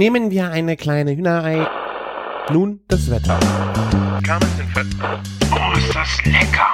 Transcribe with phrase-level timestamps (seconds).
[0.00, 1.68] Nehmen wir eine kleine Hühnerei.
[2.50, 3.38] Nun das Wetter.
[5.52, 6.72] Oh, ist das lecker!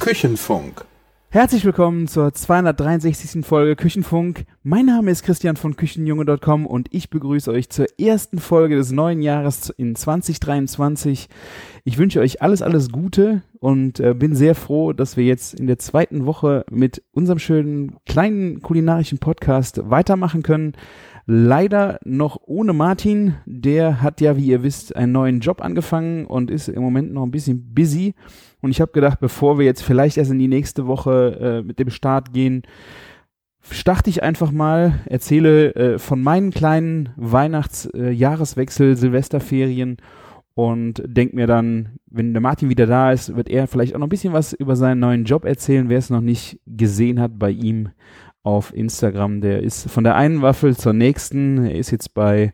[0.00, 0.84] Küchenfunk.
[1.28, 3.44] Herzlich willkommen zur 263.
[3.44, 4.46] Folge Küchenfunk.
[4.62, 9.20] Mein Name ist Christian von Küchenjunge.com und ich begrüße euch zur ersten Folge des neuen
[9.20, 11.28] Jahres in 2023.
[11.84, 15.66] Ich wünsche euch alles, alles Gute und äh, bin sehr froh, dass wir jetzt in
[15.66, 20.74] der zweiten Woche mit unserem schönen kleinen kulinarischen Podcast weitermachen können.
[21.26, 23.34] Leider noch ohne Martin.
[23.46, 27.24] Der hat ja, wie ihr wisst, einen neuen Job angefangen und ist im Moment noch
[27.24, 28.14] ein bisschen busy.
[28.60, 31.80] Und ich habe gedacht, bevor wir jetzt vielleicht erst in die nächste Woche äh, mit
[31.80, 32.62] dem Start gehen,
[33.68, 39.96] starte ich einfach mal, erzähle äh, von meinen kleinen Weihnachts-Jahreswechsel, äh, Silvesterferien
[40.54, 44.06] und denk mir dann, wenn der Martin wieder da ist, wird er vielleicht auch noch
[44.06, 47.50] ein bisschen was über seinen neuen Job erzählen, wer es noch nicht gesehen hat bei
[47.50, 47.90] ihm
[48.46, 49.40] auf Instagram.
[49.40, 51.66] Der ist von der einen Waffel zur nächsten.
[51.66, 52.52] Er ist jetzt bei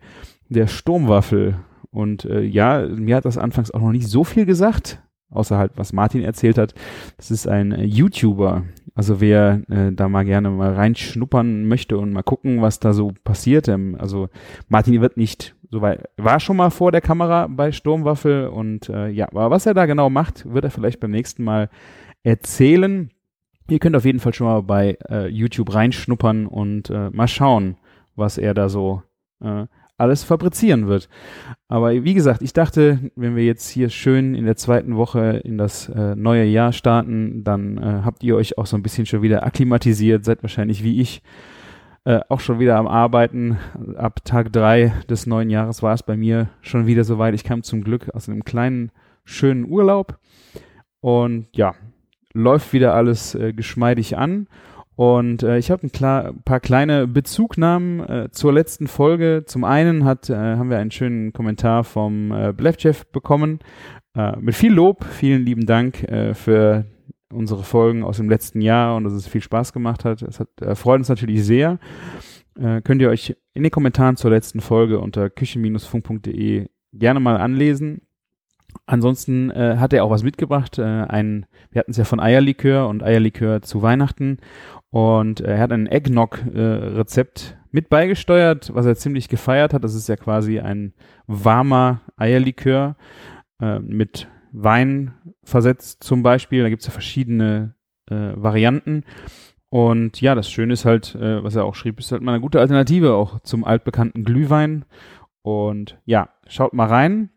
[0.49, 1.57] der Sturmwaffel.
[1.91, 5.73] Und äh, ja, mir hat das anfangs auch noch nicht so viel gesagt, außer halt,
[5.77, 6.73] was Martin erzählt hat.
[7.19, 8.65] Das ist ein äh, YouTuber.
[8.95, 13.12] Also wer äh, da mal gerne mal reinschnuppern möchte und mal gucken, was da so
[13.23, 13.69] passiert.
[13.69, 14.31] Ähm, also
[14.69, 19.09] Martin wird nicht so weit, war schon mal vor der Kamera bei Sturmwaffel und äh,
[19.09, 21.69] ja, aber was er da genau macht, wird er vielleicht beim nächsten Mal
[22.23, 23.11] erzählen.
[23.73, 27.78] Ihr könnt auf jeden Fall schon mal bei äh, YouTube reinschnuppern und äh, mal schauen,
[28.15, 29.03] was er da so
[29.41, 29.65] äh,
[29.97, 31.09] alles fabrizieren wird.
[31.69, 35.56] Aber wie gesagt, ich dachte, wenn wir jetzt hier schön in der zweiten Woche in
[35.56, 39.23] das äh, neue Jahr starten, dann äh, habt ihr euch auch so ein bisschen schon
[39.23, 41.23] wieder akklimatisiert, seid wahrscheinlich wie ich
[42.05, 43.56] äh, auch schon wieder am Arbeiten.
[43.97, 47.33] Ab Tag drei des neuen Jahres war es bei mir schon wieder soweit.
[47.33, 48.93] Ich kam zum Glück aus einem kleinen,
[49.25, 50.19] schönen Urlaub.
[51.00, 51.75] Und ja,
[52.33, 54.48] läuft wieder alles äh, geschmeidig an.
[54.94, 59.44] Und äh, ich habe ein paar kleine Bezugnahmen äh, zur letzten Folge.
[59.47, 63.60] Zum einen hat, äh, haben wir einen schönen Kommentar vom äh, Blevchev bekommen.
[64.14, 66.84] Äh, mit viel Lob, vielen lieben Dank äh, für
[67.32, 70.21] unsere Folgen aus dem letzten Jahr und dass es viel Spaß gemacht hat.
[70.21, 71.78] Es hat, äh, freut uns natürlich sehr.
[72.59, 78.03] Äh, könnt ihr euch in den Kommentaren zur letzten Folge unter küchen-funk.de gerne mal anlesen.
[78.92, 80.78] Ansonsten äh, hat er auch was mitgebracht.
[80.78, 84.36] Äh, ein, wir hatten es ja von Eierlikör und Eierlikör zu Weihnachten.
[84.91, 89.82] Und äh, er hat ein Eggnog-Rezept äh, mit beigesteuert, was er ziemlich gefeiert hat.
[89.82, 90.92] Das ist ja quasi ein
[91.26, 92.97] warmer Eierlikör
[93.62, 96.62] äh, mit Wein versetzt zum Beispiel.
[96.62, 97.74] Da gibt es ja verschiedene
[98.10, 99.04] äh, Varianten.
[99.70, 102.42] Und ja, das Schöne ist halt, äh, was er auch schrieb, ist halt mal eine
[102.42, 104.84] gute Alternative auch zum altbekannten Glühwein.
[105.41, 107.30] Und ja, schaut mal rein.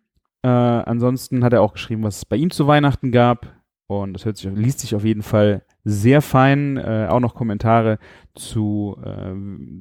[0.45, 3.47] Äh, ansonsten hat er auch geschrieben, was es bei ihm zu Weihnachten gab.
[3.87, 6.77] Und das sich, liest sich auf jeden Fall sehr fein.
[6.77, 7.97] Äh, auch noch Kommentare
[8.35, 9.31] zu äh,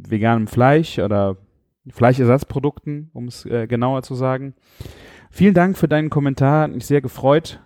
[0.08, 1.36] veganem Fleisch oder
[1.90, 4.54] Fleischersatzprodukten, um es äh, genauer zu sagen.
[5.30, 7.60] Vielen Dank für deinen Kommentar, hat mich sehr gefreut.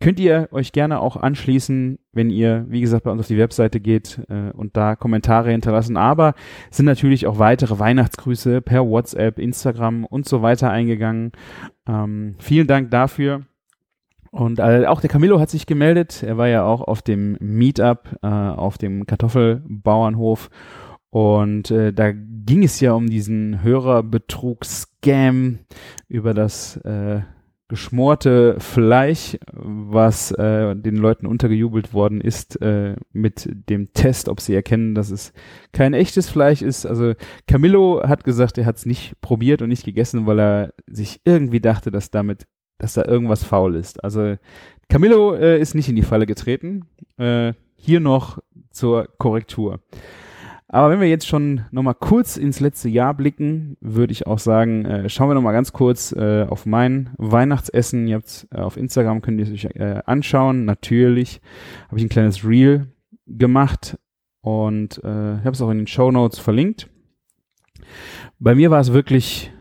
[0.00, 3.80] Könnt ihr euch gerne auch anschließen, wenn ihr, wie gesagt, bei uns auf die Webseite
[3.80, 5.98] geht äh, und da Kommentare hinterlassen.
[5.98, 6.34] Aber
[6.70, 11.32] sind natürlich auch weitere Weihnachtsgrüße per WhatsApp, Instagram und so weiter eingegangen.
[11.86, 13.42] Ähm, vielen Dank dafür.
[14.30, 16.22] Und auch der Camillo hat sich gemeldet.
[16.22, 20.48] Er war ja auch auf dem Meetup äh, auf dem Kartoffelbauernhof.
[21.10, 25.58] Und äh, da ging es ja um diesen Hörerbetrug-Scam
[26.08, 27.22] über das äh,
[27.70, 34.54] geschmorte Fleisch, was äh, den Leuten untergejubelt worden ist äh, mit dem Test, ob sie
[34.54, 35.32] erkennen, dass es
[35.72, 36.84] kein echtes Fleisch ist.
[36.84, 37.14] Also
[37.46, 41.60] Camillo hat gesagt, er hat es nicht probiert und nicht gegessen, weil er sich irgendwie
[41.60, 42.48] dachte, dass damit,
[42.78, 44.02] dass da irgendwas faul ist.
[44.02, 44.36] Also
[44.88, 46.86] Camillo äh, ist nicht in die Falle getreten.
[47.18, 49.78] Äh, hier noch zur Korrektur.
[50.72, 54.84] Aber wenn wir jetzt schon nochmal kurz ins letzte Jahr blicken, würde ich auch sagen,
[54.84, 58.06] äh, schauen wir nochmal ganz kurz äh, auf mein Weihnachtsessen.
[58.06, 60.64] Ihr habt äh, auf Instagram, könnt ihr es euch äh, anschauen.
[60.64, 61.40] Natürlich
[61.88, 62.86] habe ich ein kleines Reel
[63.26, 63.98] gemacht
[64.42, 66.88] und äh, ich habe es auch in den Show Notes verlinkt.
[68.38, 69.52] Bei mir war es wirklich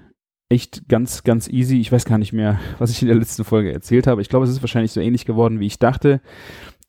[0.48, 1.80] echt ganz, ganz easy.
[1.80, 4.22] Ich weiß gar nicht mehr, was ich in der letzten Folge erzählt habe.
[4.22, 6.22] Ich glaube, es ist wahrscheinlich so ähnlich geworden, wie ich dachte.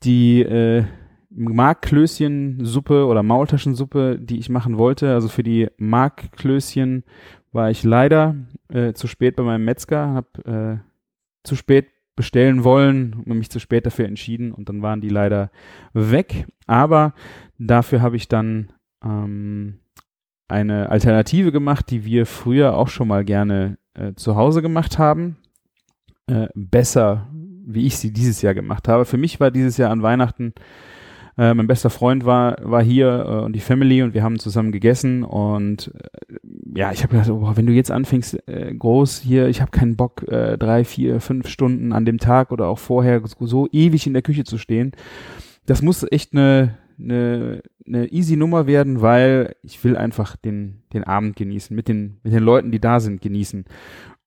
[0.02, 0.84] Die äh,
[1.30, 5.12] Markklößchensuppe oder Maultaschensuppe, die ich machen wollte.
[5.14, 7.04] Also für die Markklößchen
[7.52, 8.36] war ich leider
[8.68, 13.60] äh, zu spät bei meinem Metzger, habe äh, zu spät bestellen wollen und mich zu
[13.60, 15.50] spät dafür entschieden und dann waren die leider
[15.94, 16.46] weg.
[16.66, 17.14] Aber
[17.58, 18.72] dafür habe ich dann
[19.02, 19.78] ähm,
[20.48, 25.38] eine Alternative gemacht, die wir früher auch schon mal gerne äh, zu Hause gemacht haben.
[26.26, 27.28] Äh, besser,
[27.64, 29.04] wie ich sie dieses Jahr gemacht habe.
[29.04, 30.52] Für mich war dieses Jahr an Weihnachten
[31.38, 34.72] Äh, mein bester Freund war, war hier äh, und die Family und wir haben zusammen
[34.72, 36.36] gegessen und äh,
[36.74, 39.96] ja, ich habe gedacht, oh, wenn du jetzt anfängst, äh, groß hier, ich habe keinen
[39.96, 44.06] Bock, äh, drei, vier, fünf Stunden an dem Tag oder auch vorher so, so ewig
[44.06, 44.92] in der Küche zu stehen.
[45.66, 51.04] Das muss echt eine, eine, eine easy Nummer werden, weil ich will einfach den, den
[51.04, 53.64] Abend genießen, mit den, mit den Leuten, die da sind, genießen.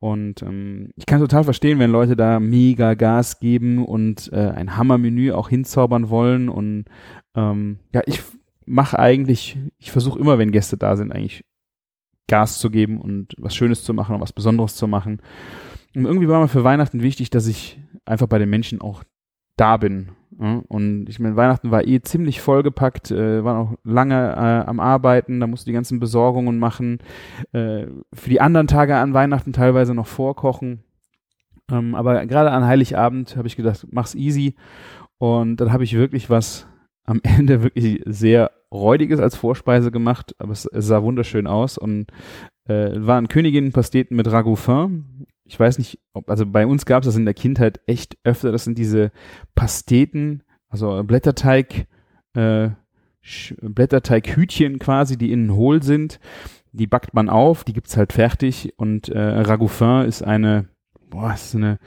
[0.03, 4.75] Und ähm, ich kann total verstehen, wenn Leute da mega Gas geben und äh, ein
[4.75, 6.49] Hammermenü auch hinzaubern wollen.
[6.49, 6.87] Und
[7.35, 8.21] ähm, ja, ich
[8.65, 11.45] mache eigentlich, ich versuche immer, wenn Gäste da sind, eigentlich
[12.27, 15.21] Gas zu geben und was Schönes zu machen und was Besonderes zu machen.
[15.95, 19.05] Und irgendwie war mir für Weihnachten wichtig, dass ich einfach bei den Menschen auch
[19.55, 20.09] da bin.
[20.37, 25.39] Und ich meine, Weihnachten war eh ziemlich vollgepackt, äh, waren auch lange äh, am Arbeiten,
[25.39, 26.99] da musste die ganzen Besorgungen machen,
[27.51, 30.83] äh, für die anderen Tage an Weihnachten teilweise noch vorkochen.
[31.71, 34.55] Ähm, aber gerade an Heiligabend habe ich gedacht, mach's easy.
[35.17, 36.67] Und dann habe ich wirklich was
[37.05, 42.07] am Ende wirklich sehr räudiges als Vorspeise gemacht, aber es, es sah wunderschön aus und
[42.65, 45.27] äh, waren Königinnenpasteten mit Ragoufin.
[45.45, 48.51] Ich weiß nicht, ob, also bei uns gab es das in der Kindheit echt öfter.
[48.51, 49.11] Das sind diese
[49.55, 51.87] Pasteten, also Blätterteig,
[52.33, 52.69] äh,
[53.61, 56.19] Blätterteighütchen quasi, die innen hohl sind.
[56.71, 60.69] Die backt man auf, die gibt's halt fertig und äh, Ragoufin ist eine,
[61.09, 61.77] boah, ist eine,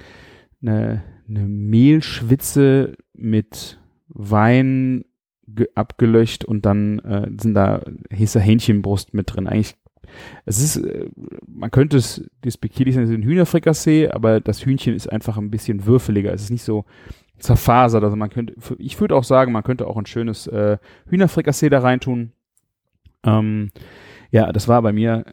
[0.63, 5.05] eine, eine Mehlschwitze mit Wein
[5.75, 7.83] abgelöscht und dann äh, sind da
[8.13, 9.47] heiße Hähnchenbrust mit drin.
[9.47, 9.77] Eigentlich,
[10.45, 11.09] es ist, äh,
[11.47, 15.51] man könnte es despektierlich sagen, es ist ein Hühnerfrikassee, aber das Hühnchen ist einfach ein
[15.51, 16.33] bisschen würfeliger.
[16.33, 16.85] Es ist nicht so
[17.39, 18.03] zerfasert.
[18.03, 20.79] Also man könnte, ich würde auch sagen, man könnte auch ein schönes äh,
[21.09, 22.33] Hühnerfrikassee da reintun.
[23.25, 23.71] Ähm,
[24.31, 25.25] ja, das war bei mir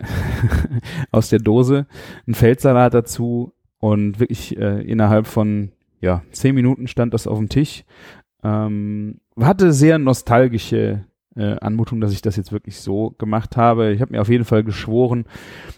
[1.12, 1.88] aus der Dose
[2.27, 7.50] ein Feldsalat dazu und wirklich äh, innerhalb von ja, zehn Minuten stand das auf dem
[7.50, 7.86] Tisch.
[8.44, 13.91] Ähm, hatte sehr nostalgische äh, Anmutung, dass ich das jetzt wirklich so gemacht habe.
[13.91, 15.25] Ich habe mir auf jeden Fall geschworen,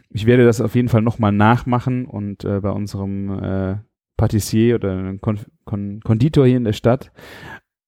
[0.09, 3.77] ich werde das auf jeden Fall nochmal nachmachen und äh, bei unserem äh,
[4.17, 7.11] Patissier oder Kon Kon Konditor hier in der Stadt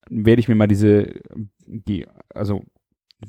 [0.09, 1.13] werde ich mir mal diese,
[1.65, 2.63] die, also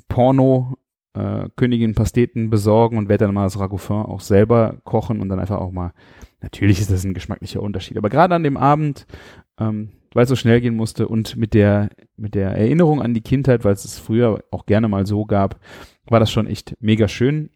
[0.07, 0.77] Porno
[1.13, 5.39] äh, Königin Pasteten besorgen und werde dann mal das Ragoufin auch selber kochen und dann
[5.39, 5.93] einfach auch mal,
[6.41, 9.05] natürlich ist das ein geschmacklicher Unterschied, aber gerade an dem Abend
[9.59, 13.21] ähm, weil es so schnell gehen musste und mit der, mit der Erinnerung an die
[13.21, 15.59] Kindheit, weil es es früher auch gerne mal so gab,
[16.07, 17.49] war das schon echt mega schön.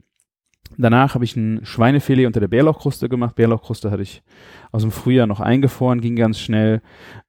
[0.77, 3.35] Danach habe ich ein Schweinefilet unter der Bärlauchkruste gemacht.
[3.35, 4.23] Bärlauchkruste hatte ich
[4.71, 6.81] aus dem Frühjahr noch eingefroren, ging ganz schnell.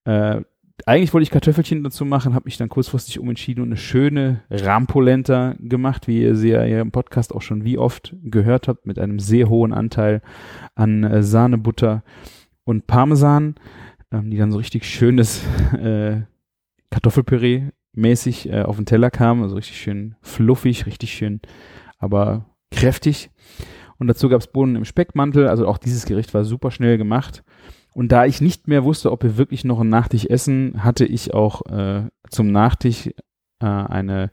[0.04, 0.42] Äh,
[0.86, 5.54] eigentlich wollte ich Kartoffelchen dazu machen, habe mich dann kurzfristig umentschieden und eine schöne Rampolenta
[5.58, 9.18] gemacht, wie ihr sie ja im Podcast auch schon wie oft gehört habt, mit einem
[9.18, 10.20] sehr hohen Anteil
[10.74, 12.02] an äh, Sahnebutter
[12.64, 13.54] und Parmesan
[14.12, 15.42] ähm, die dann so richtig schönes
[15.78, 16.22] äh,
[16.90, 21.40] Kartoffelpüree mäßig äh, auf den Teller kam, also richtig schön fluffig, richtig schön,
[21.98, 23.30] aber kräftig.
[23.98, 27.44] Und dazu gab es Bohnen im Speckmantel, also auch dieses Gericht war super schnell gemacht.
[27.94, 31.32] Und da ich nicht mehr wusste, ob wir wirklich noch einen Nachtisch essen, hatte ich
[31.32, 34.32] auch äh, zum Nachtisch äh, eine,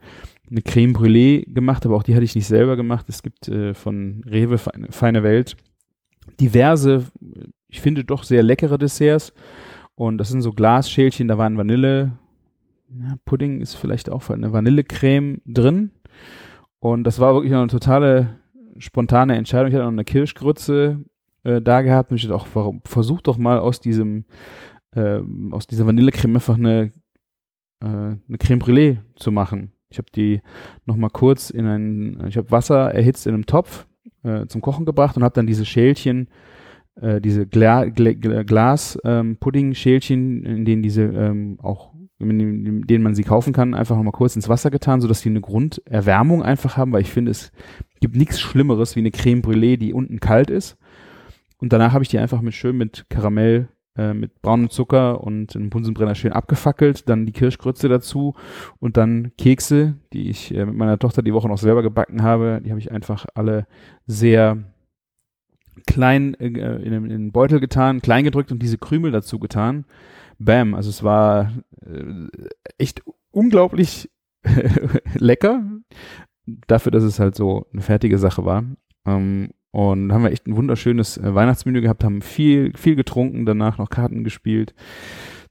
[0.50, 3.06] eine Creme Brûlée gemacht, aber auch die hatte ich nicht selber gemacht.
[3.08, 5.56] Es gibt äh, von Rewe Feine Welt
[6.40, 7.06] diverse,
[7.72, 9.32] ich finde doch sehr leckere Desserts.
[9.94, 12.12] Und das sind so Glasschälchen, da waren Vanille,
[12.88, 15.90] ja, Pudding ist vielleicht auch eine Vanillecreme drin.
[16.78, 18.38] Und das war wirklich eine totale
[18.78, 19.68] spontane Entscheidung.
[19.68, 21.04] Ich hatte noch eine Kirschgrütze
[21.44, 24.24] äh, da gehabt und ich dachte auch, warum, versuch doch mal aus diesem,
[24.94, 25.20] äh,
[25.50, 26.92] aus dieser Vanillecreme einfach eine,
[27.80, 29.72] äh, eine Creme Brûlée zu machen.
[29.88, 30.40] Ich habe die
[30.84, 33.86] nochmal kurz in ein, ich habe Wasser erhitzt in einem Topf
[34.24, 36.28] äh, zum Kochen gebracht und habe dann diese Schälchen
[37.00, 43.14] äh, diese Gla Gla Glas ähm, Pudding-Schälchen, in denen diese ähm, auch in denen man
[43.14, 46.92] sie kaufen kann, einfach nochmal kurz ins Wasser getan, sodass die eine Grunderwärmung einfach haben,
[46.92, 47.50] weil ich finde, es
[48.00, 50.78] gibt nichts Schlimmeres wie eine Creme Brûlée, die unten kalt ist.
[51.58, 55.54] Und danach habe ich die einfach mit schön mit Karamell, äh, mit braunem Zucker und
[55.54, 58.34] einem Bunsenbrenner schön abgefackelt, dann die Kirschgrütze dazu
[58.78, 62.60] und dann Kekse, die ich äh, mit meiner Tochter die Woche noch selber gebacken habe.
[62.64, 63.66] Die habe ich einfach alle
[64.06, 64.71] sehr
[65.86, 69.84] klein äh, in, in einen Beutel getan, klein gedrückt und diese Krümel dazu getan.
[70.38, 71.52] Bam, also es war
[71.84, 72.26] äh,
[72.78, 74.10] echt unglaublich
[75.14, 75.62] lecker,
[76.46, 78.64] dafür, dass es halt so eine fertige Sache war.
[79.06, 83.78] Ähm, und haben wir echt ein wunderschönes äh, Weihnachtsmenü gehabt, haben viel, viel getrunken, danach
[83.78, 84.74] noch Karten gespielt.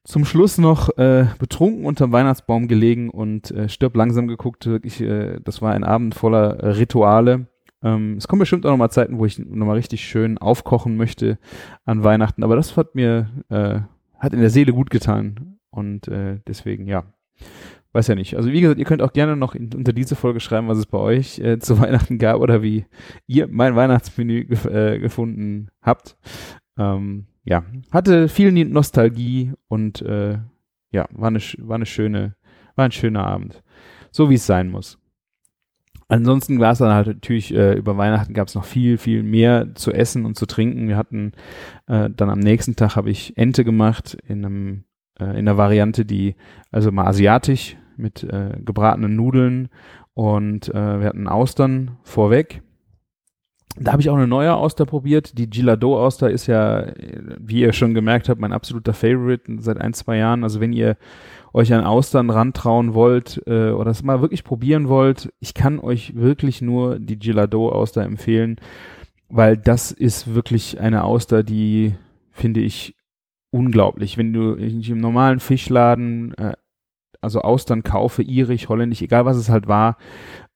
[0.04, 4.66] Zum Schluss noch äh, betrunken unterm Weihnachtsbaum gelegen und äh, stirb langsam geguckt.
[4.66, 7.48] Wirklich, äh, das war ein Abend voller äh, Rituale.
[7.84, 11.40] Ähm, es kommen bestimmt auch nochmal Zeiten, wo ich nochmal richtig schön aufkochen möchte
[11.86, 13.80] an Weihnachten, aber das hat mir, äh,
[14.20, 17.06] hat in der Seele gut getan und äh, deswegen, ja,
[17.94, 18.36] weiß ja nicht.
[18.36, 20.86] Also wie gesagt, ihr könnt auch gerne noch in, unter diese Folge schreiben, was es
[20.86, 22.86] bei euch äh, zu Weihnachten gab oder wie
[23.28, 26.18] ihr mein Weihnachtsmenü gef äh, gefunden habt.
[26.78, 30.38] Ähm, ja, hatte viel Nostalgie und äh,
[30.92, 32.36] ja, war eine, war eine schöne,
[32.76, 33.64] war ein schöner Abend.
[34.12, 35.01] So wie es sein muss.
[36.12, 39.76] Ansonsten war es dann halt natürlich, äh, über Weihnachten gab es noch viel, viel mehr
[39.76, 40.90] zu essen und zu trinken.
[40.90, 41.32] Wir hatten
[41.88, 44.84] äh, dann am nächsten Tag habe ich Ente gemacht in einem
[45.18, 46.36] äh, in der Variante, die
[46.70, 49.70] also mal asiatisch mit äh, gebratenen Nudeln
[50.14, 52.62] und äh, wir hatten Austern vorweg.
[53.78, 55.38] Da habe ich auch eine neue Auster probiert.
[55.38, 56.88] Die Gilado-Auster ist ja,
[57.40, 60.44] wie ihr schon gemerkt habt, mein absoluter Favorite seit ein, zwei Jahren.
[60.44, 60.98] Also wenn ihr
[61.54, 66.16] euch an Austern rantrauen wollt äh, oder das mal wirklich probieren wollt, ich kann euch
[66.16, 68.58] wirklich nur die Gilado-Auster empfehlen,
[69.30, 71.96] weil das ist wirklich eine Auster, die
[72.32, 72.96] finde ich
[73.52, 74.18] unglaublich.
[74.18, 76.54] Wenn du im normalen Fischladen äh,
[77.22, 79.98] also Austern kaufe, irisch, holländisch, egal was es halt war,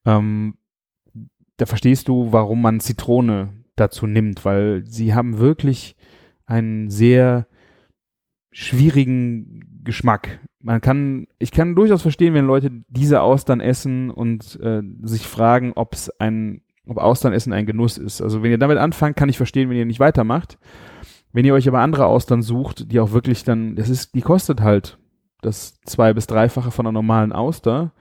[0.04, 0.54] ähm,
[1.58, 5.96] da verstehst du, warum man Zitrone dazu nimmt, weil sie haben wirklich
[6.46, 7.46] einen sehr
[8.50, 10.40] schwierigen Geschmack.
[10.60, 15.72] Man kann, ich kann durchaus verstehen, wenn Leute diese Austern essen und äh, sich fragen,
[15.76, 18.22] ob es ein, ob Austernessen ein Genuss ist.
[18.22, 20.58] Also wenn ihr damit anfangt, kann ich verstehen, wenn ihr nicht weitermacht.
[21.32, 24.60] Wenn ihr euch aber andere Austern sucht, die auch wirklich dann, das ist, die kostet
[24.62, 24.98] halt
[25.42, 27.92] das zwei- bis dreifache von einer normalen Auster.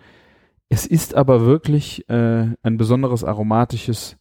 [0.70, 4.18] Es ist aber wirklich äh, ein besonderes aromatisches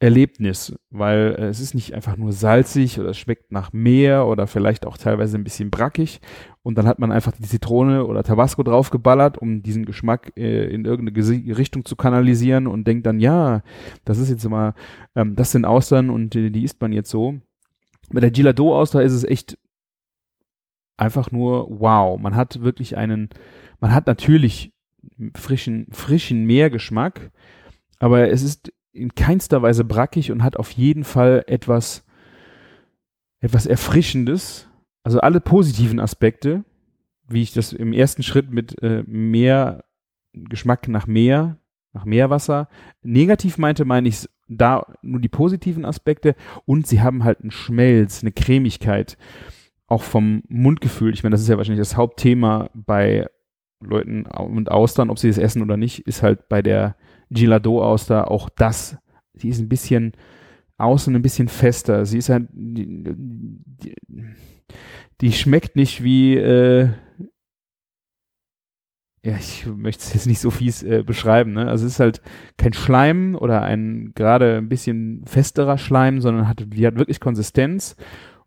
[0.00, 4.46] Erlebnis, weil äh, es ist nicht einfach nur salzig oder es schmeckt nach Meer oder
[4.46, 6.20] vielleicht auch teilweise ein bisschen brackig
[6.62, 10.84] und dann hat man einfach die Zitrone oder Tabasco draufgeballert, um diesen Geschmack äh, in
[10.84, 13.62] irgendeine Richtung zu kanalisieren und denkt dann, ja,
[14.04, 14.74] das ist jetzt immer,
[15.16, 17.40] ähm, das sind Austern und äh, die isst man jetzt so.
[18.12, 19.58] Bei der Gilado-Auster ist es echt
[20.96, 22.20] einfach nur wow.
[22.20, 23.30] Man hat wirklich einen,
[23.80, 24.72] man hat natürlich
[25.34, 27.30] frischen, frischen Meergeschmack,
[27.98, 32.04] aber es ist in keinster Weise brackig und hat auf jeden Fall etwas,
[33.40, 34.68] etwas Erfrischendes.
[35.02, 36.64] Also alle positiven Aspekte,
[37.28, 39.84] wie ich das im ersten Schritt mit äh, mehr
[40.32, 41.58] Geschmack nach Meer,
[41.92, 42.68] nach Meerwasser.
[43.02, 48.22] Negativ meinte, meine ich da nur die positiven Aspekte und sie haben halt einen Schmelz,
[48.22, 49.16] eine Cremigkeit
[49.86, 53.26] auch vom Mundgefühl, ich meine, das ist ja wahrscheinlich das Hauptthema bei
[53.80, 56.96] Leuten und Austern, ob sie es essen oder nicht, ist halt bei der
[57.30, 58.98] Gilado-Auster auch das.
[59.34, 60.12] Sie ist ein bisschen
[60.78, 62.06] außen ein bisschen fester.
[62.06, 63.94] Sie ist halt, die, die,
[65.20, 66.90] die schmeckt nicht wie, äh,
[69.24, 71.68] ja, ich möchte es jetzt nicht so fies äh, beschreiben, ne?
[71.68, 72.22] Also es ist halt
[72.56, 77.96] kein Schleim oder ein gerade ein bisschen festerer Schleim, sondern hat, die hat wirklich Konsistenz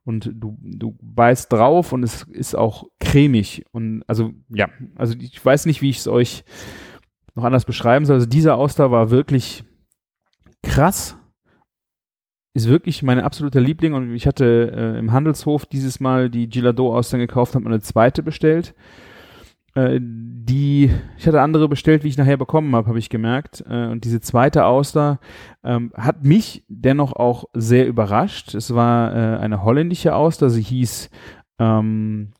[0.03, 3.65] und du, du beißt drauf und es ist auch cremig.
[3.71, 6.43] Und also ja, also ich weiß nicht, wie ich es euch
[7.35, 8.15] noch anders beschreiben soll.
[8.15, 9.63] Also dieser Auster war wirklich
[10.63, 11.17] krass,
[12.53, 13.93] ist wirklich meine absolute Liebling.
[13.93, 17.81] Und ich hatte äh, im Handelshof dieses Mal die Gilado Austern gekauft, habe mir eine
[17.81, 18.73] zweite bestellt
[19.75, 23.63] äh, die, ich hatte andere bestellt, wie ich nachher bekommen habe, habe ich gemerkt.
[23.69, 25.19] Äh, und diese zweite Auster
[25.63, 28.53] ähm, hat mich dennoch auch sehr überrascht.
[28.53, 31.09] Es war äh, eine holländische Auster, sie hieß,
[31.59, 32.31] ähm,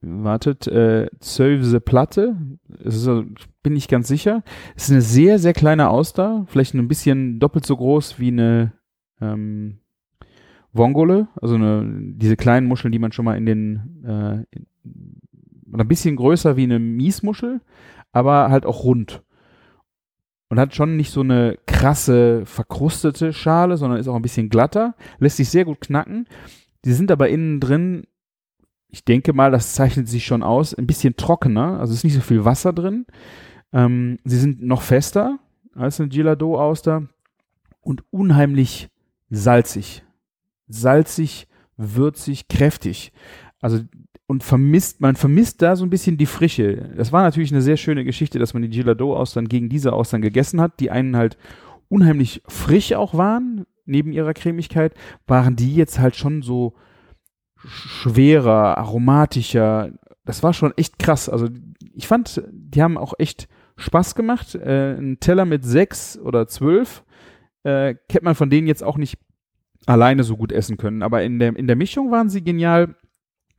[0.00, 2.36] wartet, äh, Zöwse Platte.
[2.78, 3.24] Ist, also,
[3.62, 4.42] bin ich ganz sicher.
[4.74, 8.72] Es ist eine sehr, sehr kleine Auster, vielleicht ein bisschen doppelt so groß wie eine
[9.20, 9.78] ähm,
[10.72, 14.58] Vongole, also eine, diese kleinen Muscheln, die man schon mal in den äh,
[15.80, 17.60] ein bisschen größer wie eine Miesmuschel,
[18.12, 19.22] aber halt auch rund.
[20.48, 24.94] Und hat schon nicht so eine krasse, verkrustete Schale, sondern ist auch ein bisschen glatter,
[25.18, 26.28] lässt sich sehr gut knacken.
[26.84, 28.04] Die sind aber innen drin,
[28.88, 32.20] ich denke mal, das zeichnet sich schon aus, ein bisschen trockener, also ist nicht so
[32.20, 33.06] viel Wasser drin.
[33.72, 35.38] Ähm, sie sind noch fester
[35.74, 37.08] als eine Gilado-Auster
[37.80, 38.90] und unheimlich
[39.30, 40.04] salzig.
[40.68, 41.48] Salzig,
[41.78, 43.12] würzig, kräftig.
[43.60, 43.80] Also
[44.32, 46.90] und vermisst, man vermisst da so ein bisschen die Frische.
[46.96, 50.58] Das war natürlich eine sehr schöne Geschichte, dass man die Gilado-Austern gegen diese Austern gegessen
[50.58, 51.36] hat, die einen halt
[51.90, 54.94] unheimlich frisch auch waren, neben ihrer Cremigkeit,
[55.26, 56.72] waren die jetzt halt schon so
[57.62, 59.90] schwerer, aromatischer.
[60.24, 61.28] Das war schon echt krass.
[61.28, 61.48] Also
[61.92, 64.54] ich fand, die haben auch echt Spaß gemacht.
[64.54, 67.04] Äh, ein Teller mit sechs oder zwölf
[67.64, 69.18] äh, hätte man von denen jetzt auch nicht
[69.84, 71.02] alleine so gut essen können.
[71.02, 72.94] Aber in der, in der Mischung waren sie genial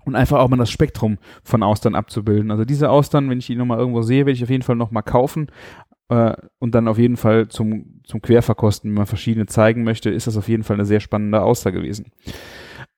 [0.05, 2.51] und einfach auch mal das Spektrum von Austern abzubilden.
[2.51, 5.03] Also diese Austern, wenn ich die nochmal irgendwo sehe, werde ich auf jeden Fall nochmal
[5.03, 5.48] kaufen
[6.10, 10.27] äh, und dann auf jeden Fall zum, zum Querverkosten, wenn man verschiedene zeigen möchte, ist
[10.27, 12.12] das auf jeden Fall eine sehr spannende Auster gewesen.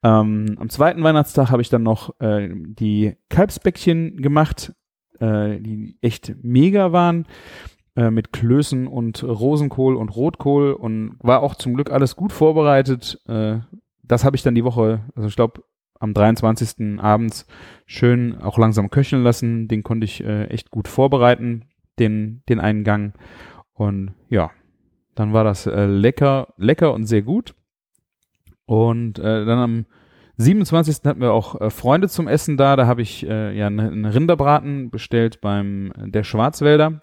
[0.04, 4.74] Ähm, am zweiten Weihnachtstag habe ich dann noch äh, die Kalbsbäckchen gemacht
[5.20, 7.26] äh, die echt mega waren
[7.96, 13.22] äh, mit Klößen und Rosenkohl und Rotkohl und war auch zum Glück alles gut vorbereitet.
[13.28, 13.60] Äh,
[14.04, 15.64] das habe ich dann die Woche, also ich glaube
[16.00, 17.00] am 23.
[17.00, 17.48] abends
[17.86, 19.68] schön auch langsam köcheln lassen.
[19.68, 21.66] Den konnte ich äh, echt gut vorbereiten,
[22.00, 23.14] den, den Eingang.
[23.74, 24.52] Und ja,
[25.16, 27.56] dann war das äh, lecker, lecker und sehr gut.
[28.66, 29.86] Und äh, dann am
[30.38, 30.98] 27.
[31.06, 32.76] hatten wir auch äh, Freunde zum Essen da.
[32.76, 37.02] Da habe ich äh, ja einen Rinderbraten bestellt beim äh, der Schwarzwälder.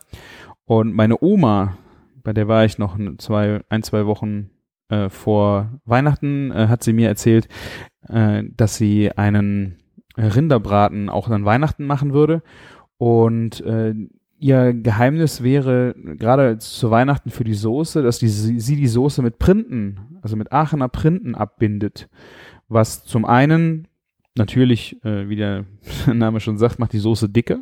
[0.64, 1.78] Und meine Oma,
[2.22, 4.50] bei der war ich noch zwei, ein, zwei Wochen
[4.88, 7.48] äh, vor Weihnachten, äh, hat sie mir erzählt,
[8.08, 9.78] äh, dass sie einen
[10.16, 12.42] Rinderbraten auch an Weihnachten machen würde.
[12.98, 13.94] Und äh,
[14.38, 19.38] ihr Geheimnis wäre gerade zu Weihnachten für die Soße, dass die, sie die Soße mit
[19.38, 22.08] Printen, also mit Aachener Printen abbindet.
[22.68, 23.88] Was zum einen
[24.34, 25.64] natürlich, äh, wie der
[26.12, 27.60] Name schon sagt, macht die Soße dicker,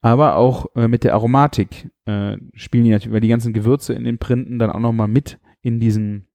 [0.00, 4.04] aber auch äh, mit der Aromatik äh, spielen die natürlich, weil die ganzen Gewürze in
[4.04, 6.26] den Printen dann auch nochmal mit in diesen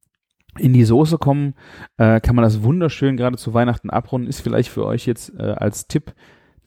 [0.60, 1.54] in die Soße kommen,
[1.98, 4.30] äh, kann man das wunderschön gerade zu Weihnachten abrunden.
[4.30, 6.14] Ist vielleicht für euch jetzt äh, als Tipp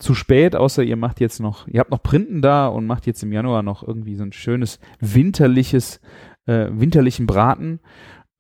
[0.01, 3.23] zu spät, außer ihr macht jetzt noch, ihr habt noch Printen da und macht jetzt
[3.23, 6.01] im Januar noch irgendwie so ein schönes winterliches,
[6.47, 7.81] äh, winterlichen Braten.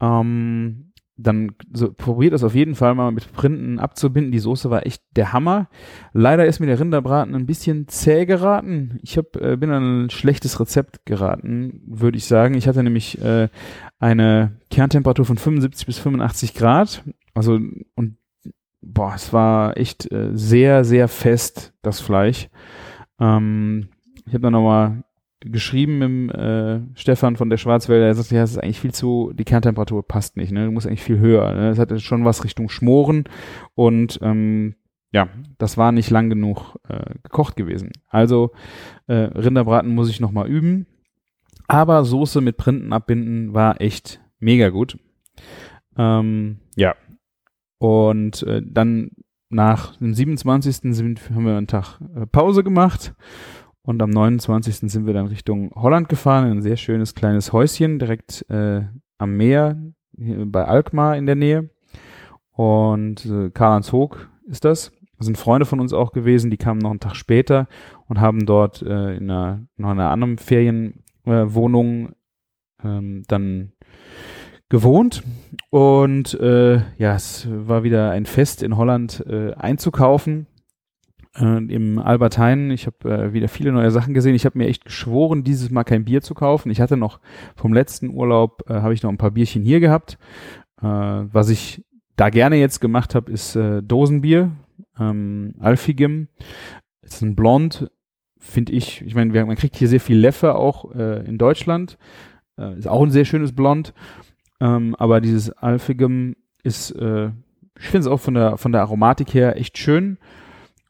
[0.00, 0.90] Ähm,
[1.23, 4.33] dann so, probiert das auf jeden Fall mal mit Printen abzubinden.
[4.33, 5.69] Die Soße war echt der Hammer.
[6.12, 8.99] Leider ist mir der Rinderbraten ein bisschen zäh geraten.
[9.02, 12.54] Ich hab, äh, bin an ein schlechtes Rezept geraten, würde ich sagen.
[12.54, 13.49] Ich hatte nämlich äh,
[14.00, 17.04] eine Kerntemperatur von 75 bis 85 Grad.
[17.35, 17.61] Also
[17.95, 18.16] und
[18.80, 22.49] boah, es war echt äh, sehr, sehr fest, das Fleisch.
[23.21, 23.90] Ähm,
[24.26, 25.04] ich habe dann nochmal
[25.40, 29.33] geschrieben dem äh, Stefan von der Schwarzwälder, er sagt, ja, es ist eigentlich viel zu,
[29.35, 30.66] die Kerntemperatur passt nicht, ne?
[30.66, 31.54] Du musst eigentlich viel höher.
[31.54, 31.71] Ne?
[31.71, 33.25] Es hat schon was Richtung Schmoren
[33.75, 34.75] und ähm,
[35.12, 35.28] ja,
[35.59, 37.90] das war nicht lang genug äh, gekocht gewesen.
[38.09, 38.52] Also
[39.07, 40.87] äh, Rinderbraten muss ich nochmal üben.
[41.71, 44.99] Aber Soße mit Printen abbinden war echt mega gut.
[45.97, 46.97] Ähm, ja.
[47.78, 49.13] Und äh, dann
[49.50, 50.95] nach dem 27.
[50.95, 53.15] Sind, haben wir einen Tag äh, Pause gemacht
[53.83, 54.91] und am 29.
[54.91, 58.83] sind wir dann Richtung Holland gefahren, in ein sehr schönes kleines Häuschen direkt äh,
[59.19, 59.80] am Meer,
[60.17, 61.71] bei Alkmaar in der Nähe.
[62.50, 63.93] Und äh, Karl-Heinz
[64.47, 64.91] ist das.
[65.19, 67.69] Das sind Freunde von uns auch gewesen, die kamen noch einen Tag später
[68.09, 71.47] und haben dort äh, in einer, noch einer anderen Ferienwohnung äh,
[72.83, 73.73] ähm, dann
[74.69, 75.23] gewohnt.
[75.71, 80.47] Und äh, ja, es war wieder ein Fest in Holland äh, einzukaufen
[81.37, 82.71] äh, im Albert Heijn.
[82.71, 84.35] Ich habe äh, wieder viele neue Sachen gesehen.
[84.35, 86.71] Ich habe mir echt geschworen, dieses Mal kein Bier zu kaufen.
[86.71, 87.21] Ich hatte noch
[87.56, 90.19] vom letzten Urlaub, äh, habe ich noch ein paar Bierchen hier gehabt.
[90.83, 91.85] Was ich
[92.17, 94.50] da gerne jetzt gemacht habe, ist Dosenbier,
[94.99, 96.28] ähm, Alfigim.
[97.02, 97.91] Ist ein Blond,
[98.41, 99.03] finde ich.
[99.03, 101.99] Ich meine, man kriegt hier sehr viel Leffe auch äh, in Deutschland.
[102.59, 103.95] Äh, ist auch ein sehr schönes Blond.
[104.61, 107.29] Ähm, aber dieses Alfigim ist, äh,
[107.79, 110.19] ich finde es auch von der, von der Aromatik her echt schön.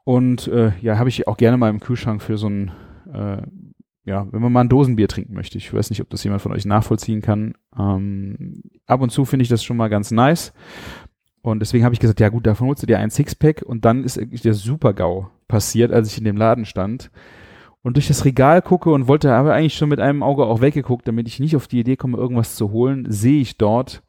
[0.05, 2.73] Und äh, ja, habe ich auch gerne mal im Kühlschrank für so ein,
[3.13, 3.43] äh,
[4.05, 5.59] ja, wenn man mal ein Dosenbier trinken möchte.
[5.59, 7.55] Ich weiß nicht, ob das jemand von euch nachvollziehen kann.
[7.79, 10.53] Ähm, ab und zu finde ich das schon mal ganz nice.
[11.43, 14.05] Und deswegen habe ich gesagt, ja gut, davon holst du dir ein Sixpack und dann
[14.05, 17.11] ist der Super-GAU passiert, als ich in dem Laden stand
[17.83, 21.09] und durch das Regal gucke und wollte, aber eigentlich schon mit einem Auge auch weggeguckt,
[21.09, 24.03] damit ich nicht auf die Idee komme, irgendwas zu holen, sehe ich dort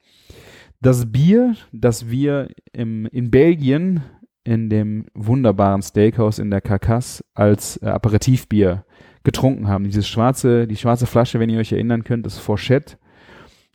[0.81, 4.01] das Bier, das wir im, in Belgien
[4.43, 8.85] in dem wunderbaren Steakhouse in der Carcasse als äh, Aperitivbier
[9.23, 9.83] getrunken haben.
[9.83, 12.97] Dieses schwarze, die schwarze Flasche, wenn ihr euch erinnern könnt, ist Fourchette.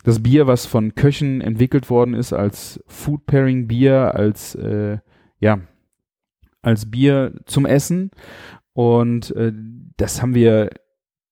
[0.02, 4.98] Das Bier, was von Köchen entwickelt worden ist als Food Pairing Bier, als äh,
[5.38, 5.60] ja
[6.62, 8.10] als Bier zum Essen.
[8.72, 9.52] Und äh,
[9.96, 10.70] das haben wir,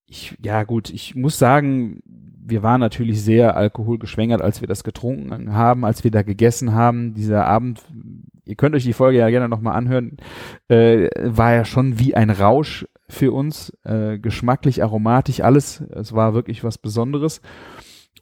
[0.06, 2.00] ich, ja gut, ich muss sagen,
[2.46, 7.14] wir waren natürlich sehr alkoholgeschwängert, als wir das getrunken haben, als wir da gegessen haben.
[7.14, 7.82] Dieser Abend
[8.44, 10.16] ihr könnt euch die Folge ja gerne nochmal anhören,
[10.68, 15.80] äh, war ja schon wie ein Rausch für uns, äh, geschmacklich, aromatisch, alles.
[15.90, 17.40] Es war wirklich was Besonderes.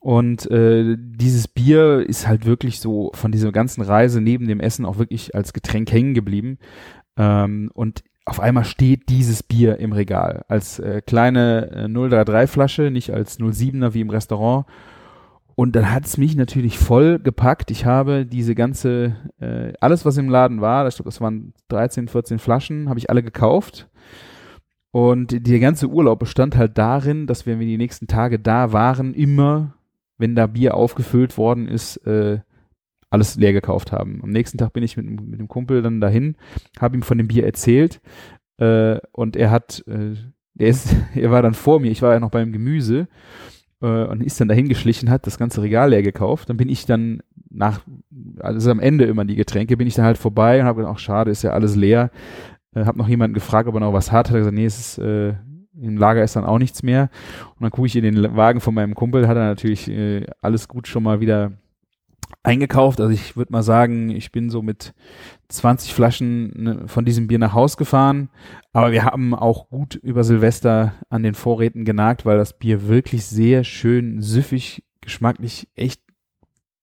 [0.01, 4.85] Und äh, dieses Bier ist halt wirklich so von dieser ganzen Reise neben dem Essen
[4.85, 6.59] auch wirklich als Getränk hängen geblieben.
[7.17, 12.91] Ähm, und auf einmal steht dieses Bier im Regal als äh, kleine äh, 033 Flasche,
[12.91, 14.67] nicht als 07er wie im Restaurant.
[15.55, 17.71] Und dann hat es mich natürlich voll gepackt.
[17.71, 22.09] Ich habe diese ganze, äh, alles was im Laden war, ich glaube, das waren 13,
[22.09, 23.89] 14 Flaschen, habe ich alle gekauft.
[24.93, 28.73] Und der ganze Urlaub bestand halt darin, dass wir, wenn wir die nächsten Tage da
[28.73, 29.75] waren, immer,
[30.19, 32.41] wenn da Bier aufgefüllt worden ist, äh,
[33.13, 34.21] alles leer gekauft haben.
[34.23, 36.37] Am nächsten Tag bin ich mit, mit dem Kumpel dann dahin,
[36.81, 38.01] habe ihm von dem Bier erzählt
[38.59, 40.15] äh, und er hat, äh,
[40.59, 43.09] er ist, er war dann vor mir, ich war ja noch beim Gemüse
[43.83, 46.49] äh, und ist dann dahin geschlichen, hat das ganze Regal leer gekauft.
[46.49, 47.83] Dann bin ich dann nach,
[48.41, 51.01] also am Ende immer die Getränke, bin ich dann halt vorbei und habe gedacht, ach
[51.01, 52.11] schade, ist ja alles leer.
[52.75, 54.29] Äh, hab noch jemanden gefragt, ob er noch was hat.
[54.29, 55.35] Hat er gesagt, nee, es ist, äh,
[55.79, 57.11] im Lager ist dann auch nichts mehr.
[57.57, 60.69] Und dann gucke ich in den Wagen von meinem Kumpel, hat er natürlich äh, alles
[60.69, 61.53] gut schon mal wieder
[62.43, 63.01] eingekauft.
[63.01, 64.95] Also ich würde mal sagen, ich bin so mit
[65.49, 68.31] 20 Flaschen ne, von diesem Bier nach Haus gefahren.
[68.73, 73.25] Aber wir haben auch gut über Silvester an den Vorräten genagt, weil das Bier wirklich
[73.27, 76.01] sehr schön süffig, geschmacklich echt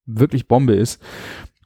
[0.05, 1.01] wirklich Bombe ist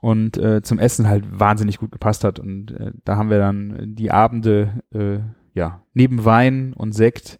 [0.01, 2.39] und äh, zum Essen halt wahnsinnig gut gepasst hat.
[2.39, 5.19] Und äh, da haben wir dann die Abende, äh,
[5.53, 7.39] ja, neben Wein und Sekt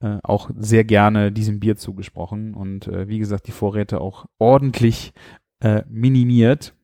[0.00, 2.54] äh, auch sehr gerne diesem Bier zugesprochen.
[2.54, 5.12] Und äh, wie gesagt, die Vorräte auch ordentlich
[5.60, 6.74] äh, minimiert.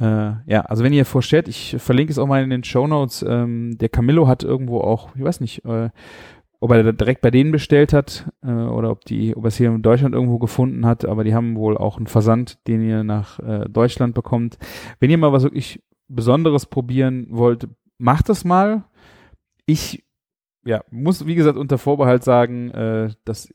[0.00, 3.24] Äh, ja, also wenn ihr vorstellt, ich verlinke es auch mal in den Show Notes.
[3.26, 5.90] Ähm, der Camillo hat irgendwo auch, ich weiß nicht, äh,
[6.60, 9.70] ob er direkt bei denen bestellt hat äh, oder ob die, ob er es hier
[9.70, 13.40] in Deutschland irgendwo gefunden hat, aber die haben wohl auch einen Versand, den ihr nach
[13.40, 14.58] äh, Deutschland bekommt.
[15.00, 18.84] Wenn ihr mal was wirklich Besonderes probieren wollt, macht das mal.
[19.66, 20.04] Ich
[20.64, 23.48] ja, muss, wie gesagt, unter Vorbehalt sagen, äh, dass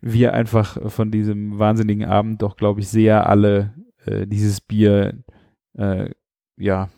[0.00, 3.74] wir einfach von diesem wahnsinnigen Abend doch, glaube ich, sehr alle
[4.06, 5.22] äh, dieses Bier
[5.76, 6.10] äh,
[6.56, 6.88] ja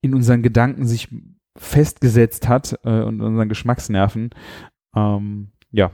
[0.00, 1.08] in unseren Gedanken sich
[1.56, 4.30] festgesetzt hat äh, und unseren Geschmacksnerven.
[4.96, 5.92] Ähm, ja,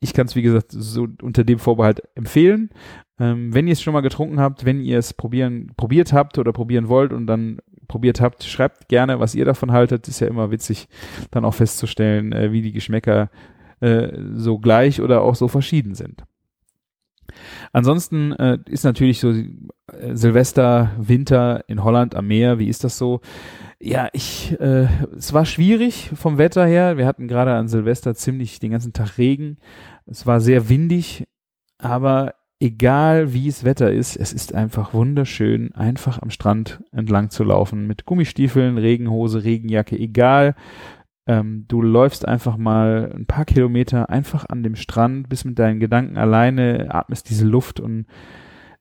[0.00, 2.70] ich kann es wie gesagt so unter dem Vorbehalt empfehlen.
[3.18, 6.52] Ähm, wenn ihr es schon mal getrunken habt, wenn ihr es probieren probiert habt oder
[6.52, 10.08] probieren wollt und dann probiert habt, schreibt gerne, was ihr davon haltet.
[10.08, 10.88] Ist ja immer witzig,
[11.30, 13.30] dann auch festzustellen, äh, wie die Geschmäcker
[13.80, 16.24] äh, so gleich oder auch so verschieden sind.
[17.72, 19.44] Ansonsten äh, ist natürlich so äh,
[20.14, 22.58] Silvester, Winter in Holland am Meer.
[22.58, 23.20] Wie ist das so?
[23.78, 26.96] Ja, ich, äh, es war schwierig vom Wetter her.
[26.96, 29.58] Wir hatten gerade an Silvester ziemlich den ganzen Tag Regen.
[30.06, 31.26] Es war sehr windig,
[31.78, 37.44] aber egal wie es Wetter ist, es ist einfach wunderschön, einfach am Strand entlang zu
[37.44, 40.54] laufen mit Gummistiefeln, Regenhose, Regenjacke, egal.
[41.26, 45.80] Ähm, du läufst einfach mal ein paar Kilometer einfach an dem Strand, bist mit deinen
[45.80, 48.06] Gedanken alleine, atmest diese Luft und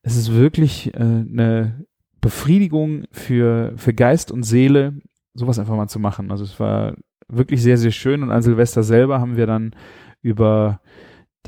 [0.04, 1.86] es ist wirklich äh, eine
[2.22, 4.94] Befriedigung für, für Geist und Seele,
[5.34, 6.32] sowas einfach mal zu machen.
[6.32, 6.96] Also es war
[7.28, 9.76] wirklich sehr, sehr schön und an Silvester selber haben wir dann
[10.22, 10.82] über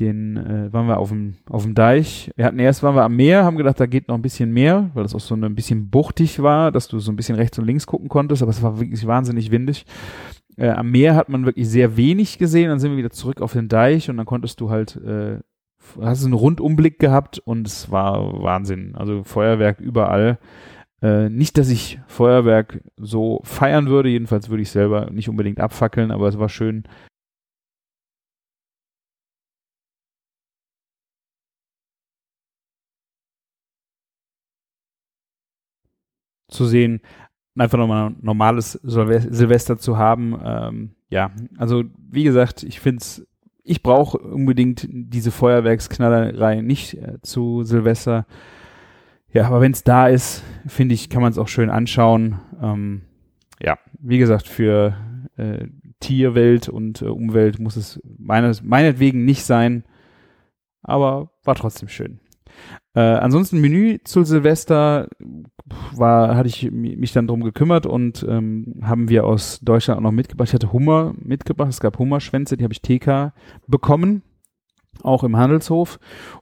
[0.00, 2.30] den, äh, waren wir auf dem, auf dem Deich.
[2.36, 4.90] Wir hatten erst, waren wir am Meer, haben gedacht, da geht noch ein bisschen mehr,
[4.94, 7.64] weil das auch so ein bisschen buchtig war, dass du so ein bisschen rechts und
[7.64, 9.84] links gucken konntest, aber es war wirklich wahnsinnig windig.
[10.58, 13.52] Äh, am Meer hat man wirklich sehr wenig gesehen, dann sind wir wieder zurück auf
[13.52, 15.38] den Deich und dann konntest du halt, äh,
[16.00, 18.96] hast einen Rundumblick gehabt und es war Wahnsinn.
[18.96, 20.38] Also Feuerwerk überall.
[21.02, 26.10] Äh, nicht, dass ich Feuerwerk so feiern würde, jedenfalls würde ich selber nicht unbedingt abfackeln,
[26.10, 26.84] aber es war schön.
[36.50, 37.00] zu sehen,
[37.60, 40.38] einfach nochmal ein normales Silvester zu haben.
[40.44, 43.26] Ähm, ja, also wie gesagt, ich finde es,
[43.62, 48.26] ich brauche unbedingt diese Feuerwerksknallerei nicht äh, zu Silvester.
[49.32, 52.40] Ja, aber wenn es da ist, finde ich, kann man es auch schön anschauen.
[52.62, 53.02] Ähm,
[53.60, 54.96] ja, wie gesagt, für
[55.36, 55.66] äh,
[56.00, 59.84] Tierwelt und äh, Umwelt muss es meines, meinetwegen nicht sein,
[60.82, 62.20] aber war trotzdem schön.
[62.94, 65.08] Äh, ansonsten Menü zu Silvester
[65.94, 70.12] war, hatte ich mich dann drum gekümmert und ähm, haben wir aus Deutschland auch noch
[70.12, 70.48] mitgebracht.
[70.48, 73.32] Ich hatte Hummer mitgebracht, es gab Hummerschwänze, die habe ich TK
[73.66, 74.22] bekommen
[75.02, 75.98] auch im Handelshof.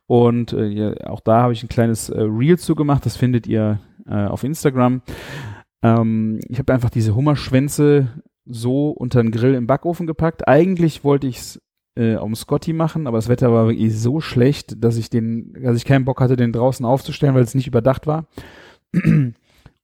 [0.07, 3.07] Und äh, auch da habe ich ein kleines äh, Reel zugemacht.
[3.07, 5.03] Das findet ihr äh, auf Instagram.
[5.83, 10.47] Ähm, ich habe einfach diese Hummerschwänze so unter den Grill im Backofen gepackt.
[10.47, 11.63] Eigentlich wollte ich es
[11.97, 15.77] äh, um Scotty machen, aber das Wetter war wirklich so schlecht, dass ich den, dass
[15.77, 18.27] ich keinen Bock hatte, den draußen aufzustellen, weil es nicht überdacht war.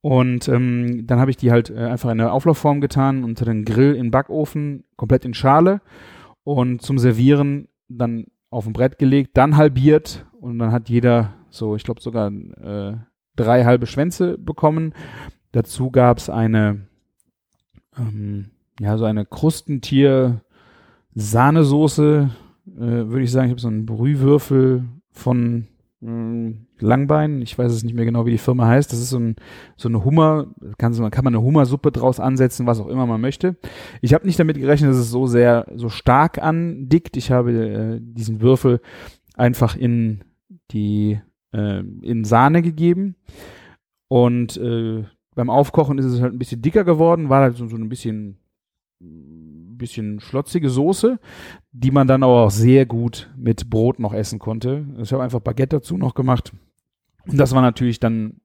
[0.02, 3.64] Und ähm, dann habe ich die halt äh, einfach in eine Auflaufform getan, unter den
[3.64, 5.80] Grill in Backofen, komplett in Schale
[6.42, 11.76] und zum Servieren dann auf ein Brett gelegt, dann halbiert und dann hat jeder so,
[11.76, 12.96] ich glaube sogar äh,
[13.36, 14.92] drei halbe Schwänze bekommen.
[15.52, 16.88] Dazu gab es eine,
[17.96, 19.24] ähm, ja, so eine
[21.14, 22.30] Krustentier-Sahnesoße,
[22.76, 23.46] äh, würde ich sagen.
[23.46, 25.68] Ich habe so einen Brühwürfel von
[26.00, 28.92] mh, hm, Langbein, ich weiß es nicht mehr genau, wie die Firma heißt.
[28.92, 29.36] Das ist so, ein,
[29.76, 30.48] so eine Hummer,
[30.78, 33.56] kann, kann man eine Hummersuppe draus ansetzen, was auch immer man möchte.
[34.00, 37.16] Ich habe nicht damit gerechnet, dass es so sehr, so stark andickt.
[37.16, 38.80] Ich habe äh, diesen Würfel
[39.36, 40.24] einfach in
[40.72, 41.20] die,
[41.52, 43.14] äh, in Sahne gegeben
[44.08, 47.76] und äh, beim Aufkochen ist es halt ein bisschen dicker geworden, war halt so, so
[47.76, 48.38] ein bisschen,
[49.82, 51.18] bisschen schlotzige Soße,
[51.72, 54.86] die man dann aber auch sehr gut mit Brot noch essen konnte.
[55.02, 56.52] Ich habe einfach Baguette dazu noch gemacht.
[57.26, 58.40] Und das war natürlich dann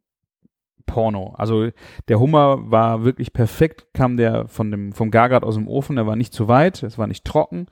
[0.88, 1.34] Porno.
[1.38, 1.70] Also
[2.08, 6.08] der Hummer war wirklich perfekt, kam der von dem, vom Gargard aus dem Ofen, der
[6.08, 7.68] war nicht zu weit, es war nicht trocken.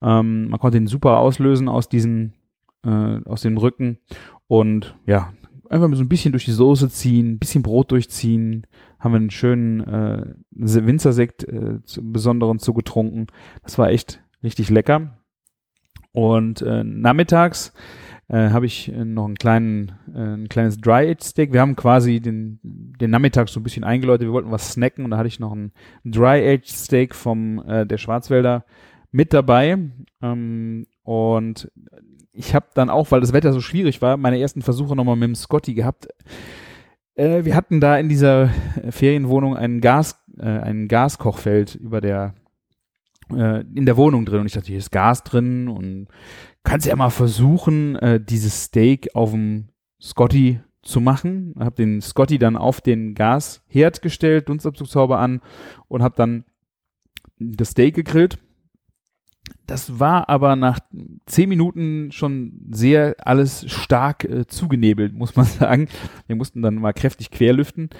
[0.00, 2.34] Ähm, man konnte ihn super auslösen aus diesen,
[2.84, 3.98] äh, aus den Rücken
[4.46, 5.32] und ja,
[5.68, 8.66] einfach so ein bisschen durch die Soße ziehen, ein bisschen Brot durchziehen,
[9.02, 13.26] haben wir einen schönen äh, Winzersekt äh, zu, besonderen zugetrunken.
[13.64, 15.18] Das war echt richtig lecker.
[16.12, 17.72] Und äh, nachmittags
[18.28, 21.52] äh, habe ich noch einen kleinen, äh, ein kleines Dry-Aged-Steak.
[21.52, 24.28] Wir haben quasi den, den Nachmittag so ein bisschen eingeläutet.
[24.28, 25.72] Wir wollten was snacken und da hatte ich noch ein
[26.04, 28.64] Dry-Aged-Steak vom äh, der Schwarzwälder
[29.10, 29.78] mit dabei.
[30.22, 31.72] Ähm, und
[32.32, 35.28] ich habe dann auch, weil das Wetter so schwierig war, meine ersten Versuche nochmal mit
[35.28, 36.06] dem Scotty gehabt.
[37.14, 38.48] Äh, wir hatten da in dieser
[38.90, 42.34] Ferienwohnung ein Gas, äh, ein Gaskochfeld über der
[43.30, 46.08] äh, in der Wohnung drin und ich dachte, hier ist Gas drin und
[46.64, 49.68] kannst ja mal versuchen, äh, dieses Steak auf dem
[50.00, 51.54] Scotty zu machen.
[51.58, 55.40] Hab den Scotty dann auf den Gasherd gestellt, Dunstabzugshauber an
[55.88, 56.44] und hab dann
[57.38, 58.38] das Steak gegrillt
[59.66, 60.78] das war aber nach
[61.26, 65.88] zehn Minuten schon sehr alles stark äh, zugenebelt, muss man sagen.
[66.26, 67.90] Wir mussten dann mal kräftig querlüften.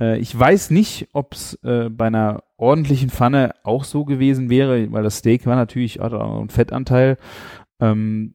[0.00, 4.90] Äh, ich weiß nicht, ob es äh, bei einer ordentlichen Pfanne auch so gewesen wäre,
[4.92, 7.18] weil das Steak war natürlich auch einen Fettanteil.
[7.80, 8.34] Ähm,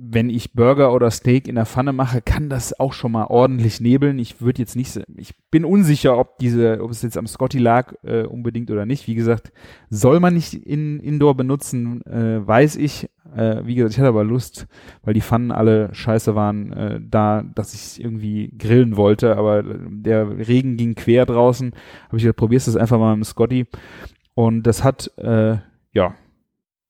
[0.00, 3.80] wenn ich Burger oder Steak in der Pfanne mache, kann das auch schon mal ordentlich
[3.80, 4.20] nebeln.
[4.20, 7.94] Ich würde jetzt nicht, ich bin unsicher, ob diese, ob es jetzt am Scotty lag
[8.04, 9.08] äh, unbedingt oder nicht.
[9.08, 9.52] Wie gesagt,
[9.90, 13.10] soll man nicht in Indoor benutzen, äh, weiß ich.
[13.36, 14.68] Äh, wie gesagt, ich hatte aber Lust,
[15.02, 19.36] weil die Pfannen alle scheiße waren, äh, da, dass ich irgendwie grillen wollte.
[19.36, 21.72] Aber der Regen ging quer draußen.
[22.06, 23.66] Habe ich gesagt, probierst das einfach mal mit dem Scotty.
[24.34, 25.56] Und das hat, äh,
[25.92, 26.14] ja,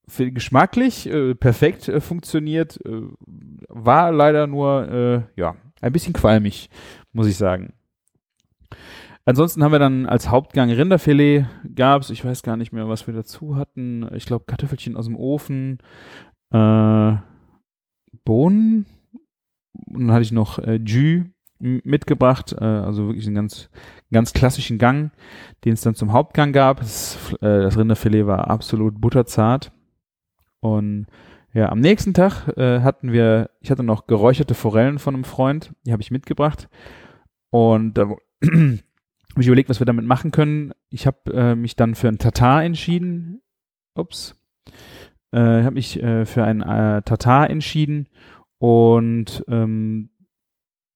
[0.09, 3.01] für, geschmacklich äh, perfekt äh, funktioniert, äh,
[3.69, 6.69] war leider nur äh, ja ein bisschen qualmig,
[7.13, 7.73] muss ich sagen.
[9.25, 11.45] Ansonsten haben wir dann als Hauptgang Rinderfilet
[11.75, 14.09] gab's, ich weiß gar nicht mehr, was wir dazu hatten.
[14.15, 15.77] Ich glaube Kartoffelchen aus dem Ofen,
[16.51, 17.13] äh,
[18.25, 18.85] Bohnen
[19.87, 21.25] und dann hatte ich noch äh, Jus
[21.59, 23.69] mitgebracht, äh, also wirklich einen ganz,
[24.11, 25.11] ganz klassischen Gang,
[25.65, 26.79] den es dann zum Hauptgang gab.
[26.79, 29.71] Das, äh, das Rinderfilet war absolut butterzart.
[30.59, 31.07] Und
[31.53, 35.73] ja, am nächsten Tag äh, hatten wir, ich hatte noch geräucherte Forellen von einem Freund,
[35.85, 36.69] die habe ich mitgebracht.
[37.49, 38.03] Und da
[38.43, 38.79] habe
[39.37, 40.73] ich überlegt, was wir damit machen können.
[40.89, 43.41] Ich habe äh, mich dann für ein Tatar entschieden.
[43.95, 44.35] Ups.
[45.31, 48.07] Äh, habe mich äh, für ein äh, Tatar entschieden
[48.57, 50.09] und ähm,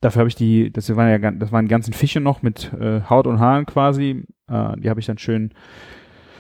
[0.01, 3.27] dafür habe ich die, das waren ja das waren ganzen Fische noch mit äh, Haut
[3.27, 4.23] und Haaren quasi.
[4.47, 5.53] Äh, die habe ich dann schön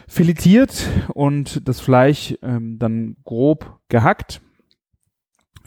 [0.07, 4.41] filetiert und das Fleisch ähm, dann grob gehackt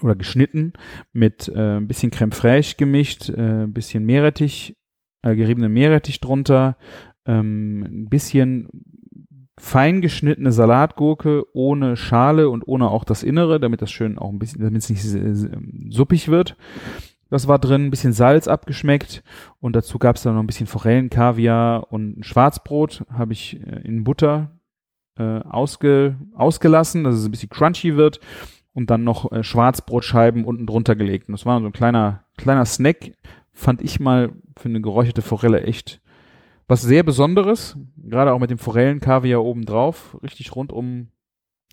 [0.02, 0.72] oder geschnitten
[1.12, 4.76] mit äh, ein bisschen Creme fraiche gemischt, äh, ein bisschen Meerrettich,
[5.22, 6.76] äh, geriebene Meerrettich drunter,
[7.24, 8.68] ähm, ein bisschen
[9.58, 14.38] fein geschnittene Salatgurke ohne Schale und ohne auch das Innere, damit das schön auch ein
[14.38, 15.34] bisschen, damit es nicht äh,
[15.90, 16.56] suppig wird.
[17.28, 19.22] Das war drin, ein bisschen Salz abgeschmeckt
[19.60, 23.60] und dazu gab es dann noch ein bisschen Forellen, Kaviar und ein Schwarzbrot habe ich
[23.60, 24.52] äh, in Butter
[25.18, 28.20] äh, ausge, ausgelassen, dass es ein bisschen crunchy wird
[28.74, 31.28] und dann noch äh, Schwarzbrotscheiben unten drunter gelegt.
[31.28, 33.12] Und das war so ein kleiner, kleiner Snack,
[33.52, 36.00] fand ich mal für eine geräucherte Forelle echt
[36.68, 41.08] was sehr Besonderes, gerade auch mit dem Forellenkaviar oben drauf, richtig rundum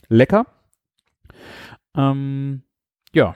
[0.07, 0.45] lecker.
[1.95, 2.63] Ähm,
[3.13, 3.35] ja,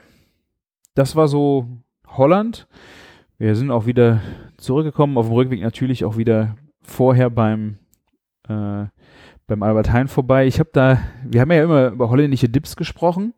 [0.94, 1.82] das war so
[2.16, 2.66] Holland.
[3.38, 4.20] Wir sind auch wieder
[4.56, 7.78] zurückgekommen, auf dem Rückweg natürlich auch wieder vorher beim
[8.48, 8.86] äh,
[9.48, 10.46] beim Albert Heijn vorbei.
[10.46, 13.32] Ich habe da, wir haben ja immer über holländische Dips gesprochen,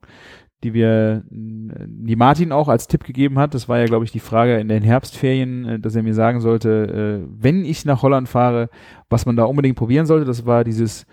[0.62, 3.54] die wir, die Martin auch als Tipp gegeben hat.
[3.54, 6.40] Das war ja, glaube ich, die Frage in den Herbstferien, äh, dass er mir sagen
[6.40, 8.68] sollte, äh, wenn ich nach Holland fahre,
[9.08, 10.26] was man da unbedingt probieren sollte.
[10.26, 11.06] Das war dieses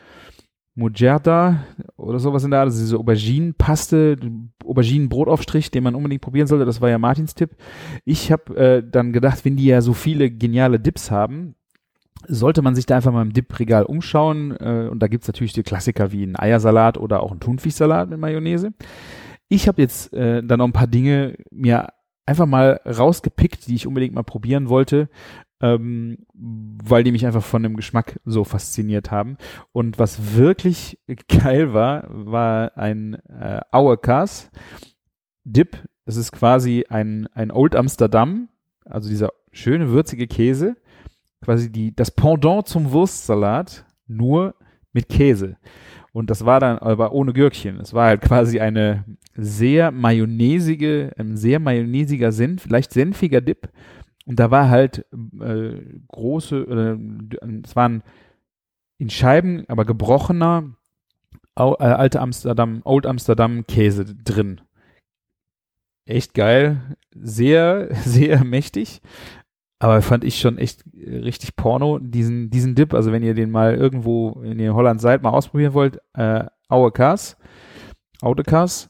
[0.77, 1.63] Mujerta
[1.95, 4.17] oder sowas in der Art, also diese Auberginenpaste,
[4.63, 6.65] Auberginenbrotaufstrich, den man unbedingt probieren sollte.
[6.65, 7.55] Das war ja Martins Tipp.
[8.05, 11.55] Ich habe äh, dann gedacht, wenn die ja so viele geniale Dips haben,
[12.27, 14.55] sollte man sich da einfach mal im Dip-Regal umschauen.
[14.59, 18.19] Äh, und da gibt's natürlich die Klassiker wie ein Eiersalat oder auch ein Thunfischsalat mit
[18.19, 18.71] Mayonnaise.
[19.49, 21.87] Ich habe jetzt äh, dann noch ein paar Dinge mir
[22.27, 25.09] einfach mal rausgepickt, die ich unbedingt mal probieren wollte
[25.61, 29.37] ähm, weil die mich einfach von dem Geschmack so fasziniert haben.
[29.71, 34.51] Und was wirklich geil war, war ein äh, Auerkas
[35.43, 35.77] Dip.
[36.05, 38.49] Das ist quasi ein, ein Old Amsterdam,
[38.85, 40.75] also dieser schöne würzige Käse
[41.43, 44.55] quasi die, das Pendant zum Wurstsalat, nur
[44.93, 45.57] mit Käse.
[46.11, 47.79] Und das war dann aber ohne Gürkchen.
[47.79, 53.69] Es war halt quasi eine sehr mayonnaisige, ein sehr mayonnaisiger Senf, leicht senfiger Dip.
[54.27, 55.05] Und da war halt
[55.39, 58.03] äh, große, äh, es waren
[58.97, 60.75] in Scheiben, aber gebrochener
[61.55, 64.61] Au, äh, alte Amsterdam, Old Amsterdam Käse drin.
[66.05, 69.01] Echt geil, sehr, sehr mächtig.
[69.79, 72.93] Aber fand ich schon echt äh, richtig Porno, diesen, diesen Dip.
[72.93, 77.37] Also wenn ihr den mal irgendwo in Holland seid, mal ausprobieren wollt, äh, Auekas,
[78.21, 78.89] Audekas.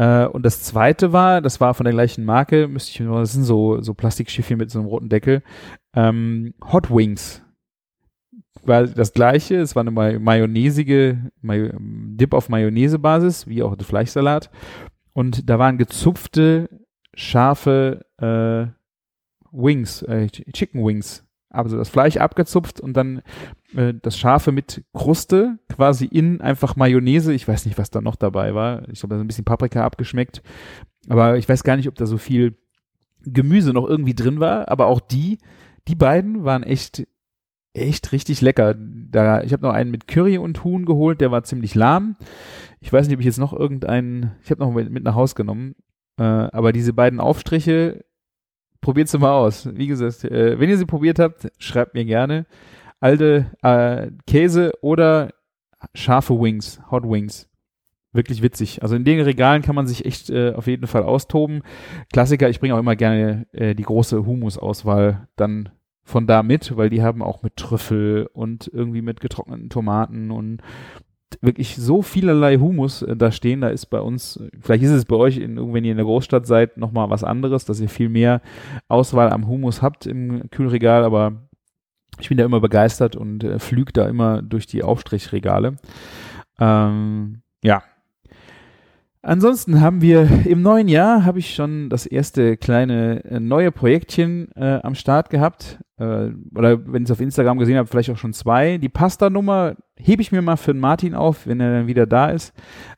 [0.00, 3.44] Äh, und das zweite war, das war von der gleichen Marke, müsste ich, das sind
[3.44, 5.42] so, so Plastikschiffchen mit so einem roten Deckel,
[5.94, 7.42] ähm, Hot Wings.
[8.62, 14.50] War das gleiche, es war eine mayonnaisige, May Dip auf Mayonnaise-Basis, wie auch der Fleischsalat.
[15.12, 16.70] Und da waren gezupfte,
[17.12, 18.72] scharfe, äh,
[19.52, 21.26] Wings, äh, Chicken Wings.
[21.50, 23.22] Also das Fleisch abgezupft und dann
[23.74, 27.32] äh, das Scharfe mit Kruste, quasi in einfach Mayonnaise.
[27.34, 28.88] Ich weiß nicht, was da noch dabei war.
[28.88, 30.42] Ich glaube, da ist ein bisschen Paprika abgeschmeckt.
[31.08, 32.56] Aber ich weiß gar nicht, ob da so viel
[33.24, 34.68] Gemüse noch irgendwie drin war.
[34.68, 35.38] Aber auch die,
[35.88, 37.06] die beiden waren echt,
[37.72, 38.74] echt richtig lecker.
[38.76, 42.16] Da, ich habe noch einen mit Curry und Huhn geholt, der war ziemlich lahm.
[42.80, 45.34] Ich weiß nicht, ob ich jetzt noch irgendeinen, ich habe noch mit, mit nach Hause
[45.34, 45.74] genommen.
[46.16, 48.04] Äh, aber diese beiden Aufstriche,
[48.80, 49.68] probiert sie mal aus.
[49.74, 52.46] Wie gesagt, äh, wenn ihr sie probiert habt, schreibt mir gerne.
[53.00, 55.30] Alte äh, Käse oder
[55.94, 57.48] scharfe Wings, Hot Wings.
[58.12, 58.82] Wirklich witzig.
[58.82, 61.62] Also in den Regalen kann man sich echt äh, auf jeden Fall austoben.
[62.12, 65.68] Klassiker, ich bringe auch immer gerne äh, die große Humus-Auswahl dann
[66.02, 70.60] von da mit, weil die haben auch mit Trüffel und irgendwie mit getrockneten Tomaten und
[71.40, 73.60] wirklich so vielerlei Humus äh, da stehen.
[73.60, 76.46] Da ist bei uns, vielleicht ist es bei euch, in, wenn ihr in der Großstadt
[76.46, 78.40] seid, nochmal was anderes, dass ihr viel mehr
[78.88, 81.32] Auswahl am Humus habt im Kühlregal, aber
[82.18, 85.76] ich bin da immer begeistert und äh, flüge da immer durch die Aufstrichregale.
[86.58, 87.82] Ähm, ja,
[89.22, 94.50] Ansonsten haben wir im neuen Jahr habe ich schon das erste kleine äh, neue Projektchen
[94.56, 95.78] äh, am Start gehabt.
[96.00, 98.78] Äh, oder wenn ihr es auf Instagram gesehen habt, vielleicht auch schon zwei.
[98.78, 102.30] Die Pasta-Nummer hebe ich mir mal für den Martin auf, wenn er dann wieder da
[102.30, 102.54] ist.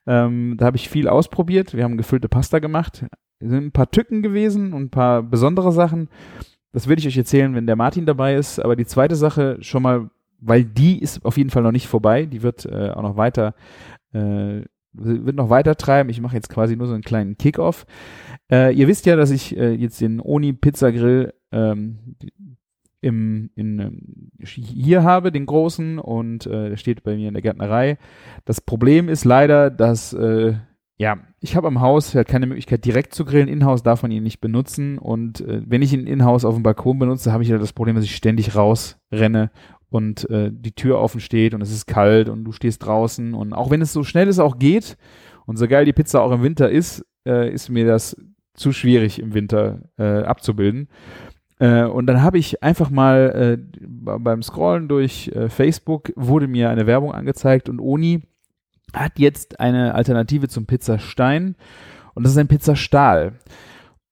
[0.06, 1.74] Ähm, da habe ich viel ausprobiert.
[1.74, 3.04] Wir haben gefüllte Pasta gemacht.
[3.40, 6.08] Es sind ein paar Tücken gewesen und ein paar besondere Sachen.
[6.72, 8.60] Das würde ich euch erzählen, wenn der Martin dabei ist.
[8.60, 12.26] Aber die zweite Sache schon mal, weil die ist auf jeden Fall noch nicht vorbei.
[12.26, 13.54] Die wird äh, auch noch weiter
[14.12, 14.62] äh,
[14.94, 16.10] wird noch weiter treiben.
[16.10, 17.86] Ich mache jetzt quasi nur so einen kleinen Kickoff.
[18.50, 22.16] Äh, ihr wisst ja, dass ich äh, jetzt den Oni Pizza Grill ähm,
[23.02, 27.42] im, in, ähm, hier habe, den großen, und äh, der steht bei mir in der
[27.42, 27.98] Gärtnerei.
[28.46, 30.54] Das Problem ist leider, dass äh,
[30.98, 33.48] ja, ich habe am Haus halt keine Möglichkeit direkt zu grillen.
[33.48, 34.98] Inhouse darf man ihn nicht benutzen.
[34.98, 37.96] Und äh, wenn ich ihn Inhouse auf dem Balkon benutze, habe ich ja das Problem,
[37.96, 39.50] dass ich ständig rausrenne
[39.90, 43.52] und äh, die Tür offen steht und es ist kalt und du stehst draußen und
[43.52, 44.96] auch wenn es so schnell es auch geht
[45.44, 48.16] und so geil die Pizza auch im Winter ist, äh, ist mir das
[48.54, 50.88] zu schwierig im Winter äh, abzubilden.
[51.62, 56.70] Äh, und dann habe ich einfach mal äh, beim Scrollen durch äh, Facebook wurde mir
[56.70, 58.22] eine Werbung angezeigt und Oni
[58.92, 61.54] hat jetzt eine Alternative zum Pizzastein
[62.14, 63.34] und das ist ein Pizzastahl.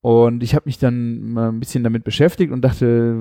[0.00, 3.16] Und ich habe mich dann mal ein bisschen damit beschäftigt und dachte,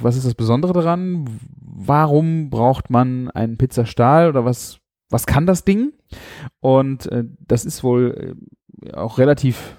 [0.00, 1.28] was ist das Besondere daran?
[1.60, 4.78] Warum braucht man einen Pizzastahl oder was,
[5.10, 5.92] was kann das Ding?
[6.60, 8.34] Und äh, das ist wohl
[8.82, 9.76] äh, auch relativ,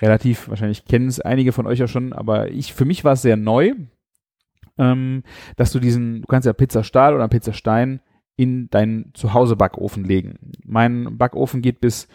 [0.00, 3.22] relativ, wahrscheinlich kennen es einige von euch ja schon, aber ich, für mich war es
[3.22, 3.74] sehr neu,
[4.78, 5.22] ähm,
[5.56, 8.00] dass du diesen, du kannst ja Pizzastahl oder Pizzastein
[8.36, 10.38] in deinen Zuhause-Backofen legen.
[10.64, 12.08] Mein Backofen geht bis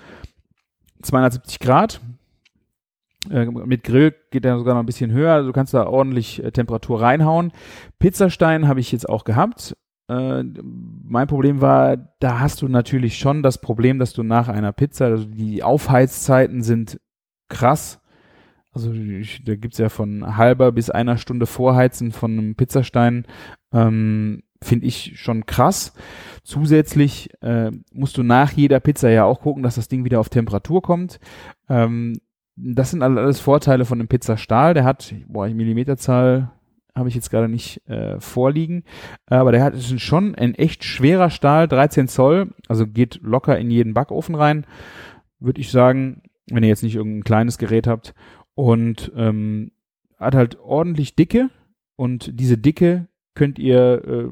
[1.01, 2.01] 270 Grad
[3.29, 6.43] äh, mit Grill geht er sogar noch ein bisschen höher, also du kannst da ordentlich
[6.43, 7.51] äh, Temperatur reinhauen.
[7.99, 9.75] Pizzastein habe ich jetzt auch gehabt.
[10.07, 14.71] Äh, mein Problem war, da hast du natürlich schon das Problem, dass du nach einer
[14.71, 16.99] Pizza, also die Aufheizzeiten sind
[17.49, 17.99] krass.
[18.71, 23.25] Also ich, da gibt's ja von halber bis einer Stunde Vorheizen von einem Pizzastein.
[23.73, 25.93] Ähm, Finde ich schon krass.
[26.43, 30.29] Zusätzlich äh, musst du nach jeder Pizza ja auch gucken, dass das Ding wieder auf
[30.29, 31.19] Temperatur kommt.
[31.69, 32.19] Ähm,
[32.57, 34.73] das sind alles Vorteile von dem Pizzastahl.
[34.73, 36.51] Der hat, boah, Millimeterzahl
[36.95, 38.83] habe ich jetzt gerade nicht äh, vorliegen,
[39.27, 43.71] aber der hat ist schon ein echt schwerer Stahl, 13 Zoll, also geht locker in
[43.71, 44.65] jeden Backofen rein,
[45.39, 46.21] würde ich sagen,
[46.51, 48.13] wenn ihr jetzt nicht irgendein kleines Gerät habt.
[48.55, 49.71] Und ähm,
[50.17, 51.49] hat halt ordentlich Dicke.
[51.95, 54.29] Und diese Dicke könnt ihr äh,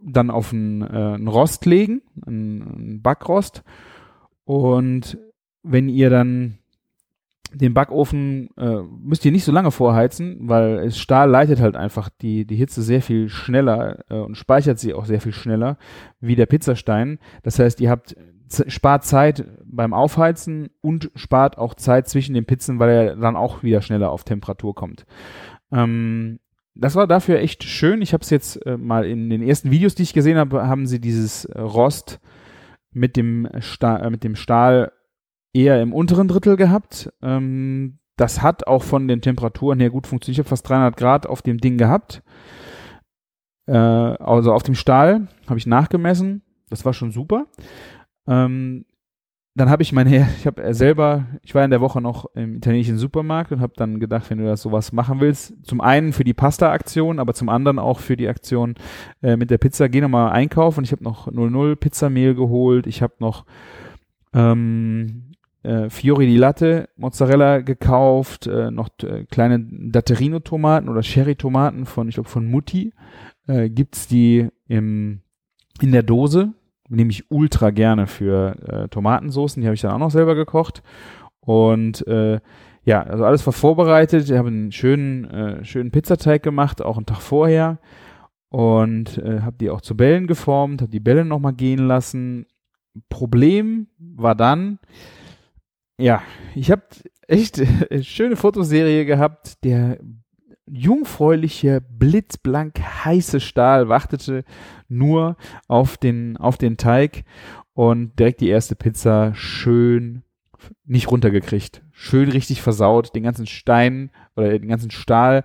[0.00, 3.62] dann auf einen, äh, einen Rost legen, einen, einen Backrost
[4.48, 5.18] und
[5.62, 6.58] wenn ihr dann
[7.58, 12.46] den Backofen äh, müsst ihr nicht so lange vorheizen, weil Stahl leitet halt einfach die,
[12.46, 15.76] die Hitze sehr viel schneller äh, und speichert sie auch sehr viel schneller
[16.20, 17.18] wie der Pizzastein.
[17.42, 18.16] Das heißt, ihr habt
[18.68, 23.62] spart Zeit beim Aufheizen und spart auch Zeit zwischen den Pizzen, weil er dann auch
[23.62, 25.04] wieder schneller auf Temperatur kommt.
[25.72, 26.38] Ähm,
[26.74, 28.02] das war dafür echt schön.
[28.02, 30.86] Ich habe es jetzt äh, mal in den ersten Videos, die ich gesehen habe, haben
[30.86, 32.20] sie dieses äh, Rost
[32.92, 34.92] mit dem, Stahl, äh, mit dem Stahl
[35.58, 37.12] eher im unteren Drittel gehabt.
[37.22, 40.36] Ähm, das hat auch von den Temperaturen her gut funktioniert.
[40.36, 42.22] Ich habe fast 300 Grad auf dem Ding gehabt.
[43.66, 46.42] Äh, also auf dem Stahl habe ich nachgemessen.
[46.70, 47.46] Das war schon super.
[48.26, 48.84] Ähm,
[49.54, 52.98] dann habe ich meine, ich habe selber, ich war in der Woche noch im italienischen
[52.98, 56.34] Supermarkt und habe dann gedacht, wenn du das sowas machen willst, zum einen für die
[56.34, 58.74] Pasta-Aktion, aber zum anderen auch für die Aktion
[59.22, 60.84] äh, mit der Pizza, geh nochmal einkaufen.
[60.84, 63.44] Ich habe noch 00 Pizzamehl geholt, ich habe noch
[64.32, 65.27] ähm,
[65.68, 72.14] äh, Fiori di Latte Mozzarella gekauft, äh, noch äh, kleine Datterino-Tomaten oder Sherry-Tomaten von, ich
[72.14, 72.92] glaube, von Mutti.
[73.46, 75.20] Äh, gibt's die im,
[75.80, 76.54] in der Dose
[76.88, 79.60] nehme ich ultra gerne für äh, Tomatensoßen.
[79.60, 80.82] Die habe ich dann auch noch selber gekocht.
[81.40, 82.40] Und äh,
[82.84, 84.24] ja, also alles war vorbereitet.
[84.24, 87.78] Ich habe einen schönen, äh, schönen Pizzateig gemacht, auch einen Tag vorher.
[88.48, 92.46] Und äh, habe die auch zu Bällen geformt, habe die Bälle nochmal gehen lassen.
[93.10, 94.78] Problem war dann,
[95.98, 96.22] ja,
[96.54, 96.82] ich habe
[97.26, 99.62] echt eine schöne Fotoserie gehabt.
[99.64, 99.98] Der
[100.70, 104.44] jungfräuliche, blitzblank heiße Stahl wartete
[104.88, 105.36] nur
[105.66, 107.24] auf den, auf den Teig
[107.72, 110.22] und direkt die erste Pizza schön
[110.84, 111.82] nicht runtergekriegt.
[111.92, 115.44] Schön richtig versaut, den ganzen Stein oder den ganzen Stahl,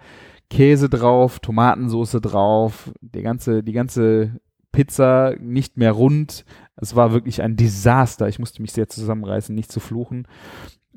[0.49, 4.39] Käse drauf, Tomatensoße drauf, die ganze, die ganze
[4.71, 6.45] Pizza nicht mehr rund.
[6.75, 8.27] Es war wirklich ein Desaster.
[8.27, 10.27] Ich musste mich sehr zusammenreißen, nicht zu fluchen.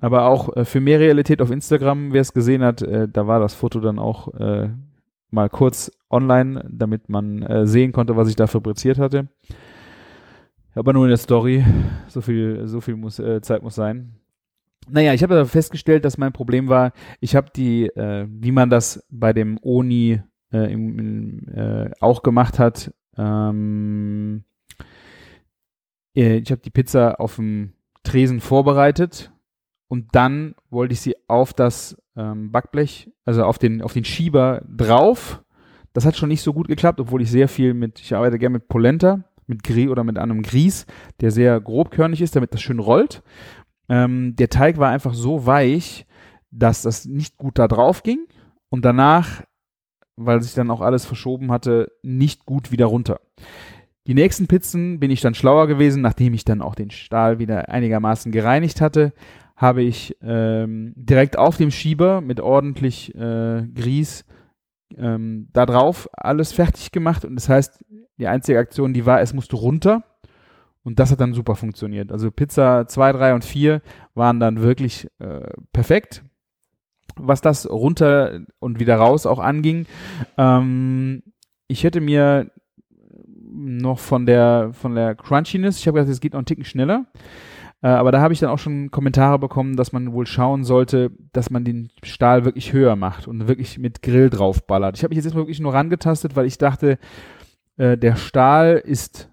[0.01, 3.41] Aber auch äh, für mehr Realität auf Instagram, wer es gesehen hat, äh, da war
[3.41, 4.70] das Foto dann auch äh,
[5.31, 9.29] mal kurz online, damit man äh, sehen konnte, was ich da fabriziert hatte.
[10.74, 11.64] Aber nur in der Story.
[12.09, 14.16] So viel, so viel muss, äh, Zeit muss sein.
[14.89, 19.05] Naja, ich habe festgestellt, dass mein Problem war, ich habe die, äh, wie man das
[19.11, 20.20] bei dem Oni
[20.53, 24.55] im, im, auch gemacht hat, ähm, äh,
[26.24, 29.32] ich habe die Pizza auf dem Tresen vorbereitet
[29.88, 34.62] und dann wollte ich sie auf das ähm, Backblech, also auf den, auf den Schieber
[34.66, 35.42] drauf.
[35.92, 38.54] Das hat schon nicht so gut geklappt, obwohl ich sehr viel mit, ich arbeite gerne
[38.54, 40.86] mit Polenta, mit Grieß oder mit einem Grieß,
[41.20, 43.22] der sehr grobkörnig ist, damit das schön rollt.
[43.88, 46.06] Ähm, der Teig war einfach so weich,
[46.50, 48.26] dass das nicht gut da drauf ging
[48.70, 49.42] und danach,
[50.16, 53.20] weil sich dann auch alles verschoben hatte, nicht gut wieder runter.
[54.07, 57.68] Die nächsten Pizzen bin ich dann schlauer gewesen, nachdem ich dann auch den Stahl wieder
[57.68, 59.12] einigermaßen gereinigt hatte,
[59.57, 64.24] habe ich ähm, direkt auf dem Schieber mit ordentlich äh, Grieß
[64.96, 67.84] ähm, da drauf alles fertig gemacht und das heißt,
[68.18, 70.04] die einzige Aktion, die war, es musste runter
[70.84, 72.12] und das hat dann super funktioniert.
[72.12, 73.82] Also Pizza 2, 3 und 4
[74.14, 76.22] waren dann wirklich äh, perfekt,
[77.16, 79.86] was das runter und wieder raus auch anging.
[80.38, 81.22] Ähm,
[81.66, 82.52] ich hätte mir
[83.57, 87.07] noch von der von der Crunchiness, ich habe gedacht, es geht noch einen Ticken schneller.
[87.82, 91.11] Äh, aber da habe ich dann auch schon Kommentare bekommen, dass man wohl schauen sollte,
[91.32, 94.96] dass man den Stahl wirklich höher macht und wirklich mit Grill draufballert.
[94.96, 96.98] Ich habe mich jetzt wirklich nur rangetastet, weil ich dachte,
[97.76, 99.30] äh, der Stahl ist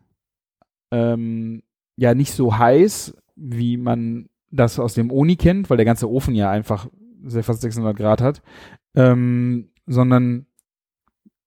[0.91, 1.63] ähm,
[1.95, 6.35] ja nicht so heiß, wie man das aus dem Oni kennt, weil der ganze Ofen
[6.35, 6.87] ja einfach
[7.23, 8.41] sehr fast 600 Grad hat,
[8.95, 10.45] ähm, sondern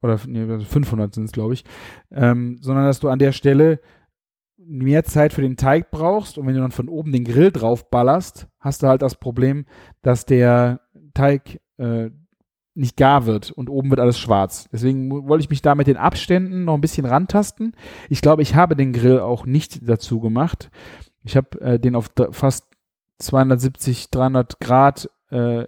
[0.03, 1.65] oder nee, 500 sind es, glaube ich,
[2.11, 3.81] ähm, sondern dass du an der Stelle
[4.59, 7.91] mehr Zeit für den Teig brauchst und wenn du dann von oben den Grill drauf
[7.91, 9.67] ballerst, hast du halt das Problem,
[10.03, 10.81] dass der
[11.15, 12.11] Teig äh,
[12.75, 14.69] nicht gar wird und oben wird alles schwarz.
[14.71, 17.75] Deswegen wollte ich mich da mit den Abständen noch ein bisschen rantasten.
[18.11, 20.71] Ich glaube, ich habe den Grill auch nicht dazu gemacht.
[21.25, 22.67] Ich habe äh, den auf fast
[23.19, 25.65] 270, 300 Grad äh,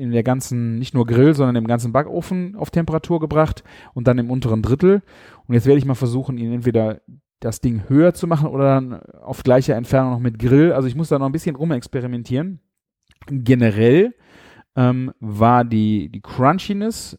[0.00, 3.62] in der ganzen, nicht nur Grill, sondern im ganzen Backofen auf Temperatur gebracht
[3.94, 5.02] und dann im unteren Drittel.
[5.46, 7.00] Und jetzt werde ich mal versuchen, ihn entweder
[7.40, 10.72] das Ding höher zu machen oder dann auf gleicher Entfernung noch mit Grill.
[10.72, 12.60] Also ich muss da noch ein bisschen rumexperimentieren.
[13.26, 14.14] Generell
[14.76, 17.18] ähm, war die, die Crunchiness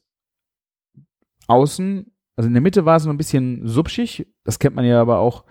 [1.47, 4.27] außen, also in der Mitte war es noch ein bisschen subschig.
[4.43, 5.45] Das kennt man ja aber auch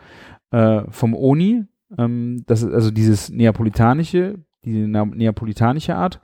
[0.51, 1.65] äh, vom Oni.
[1.99, 6.21] Ähm, das ist also dieses neapolitanische, diese neapolitanische Art.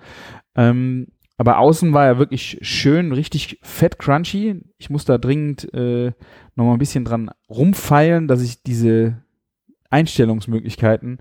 [0.57, 4.63] Ähm, aber außen war er wirklich schön, richtig fett crunchy.
[4.79, 6.13] Ich muss da dringend äh,
[6.55, 9.23] noch mal ein bisschen dran rumfeilen, dass ich diese
[9.91, 11.19] Einstellungsmöglichkeiten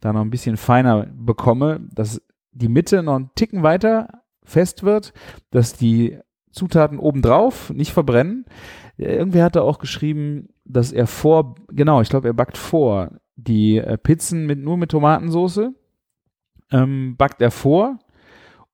[0.00, 2.22] da noch ein bisschen feiner bekomme, dass
[2.52, 5.12] die Mitte noch einen Ticken weiter fest wird,
[5.50, 6.18] dass die
[6.50, 8.46] Zutaten obendrauf nicht verbrennen.
[8.96, 13.98] Irgendwer hatte auch geschrieben, dass er vor, genau, ich glaube, er backt vor die äh,
[13.98, 15.70] Pizzen mit, nur mit Tomatensauce,
[16.72, 17.98] ähm, backt er vor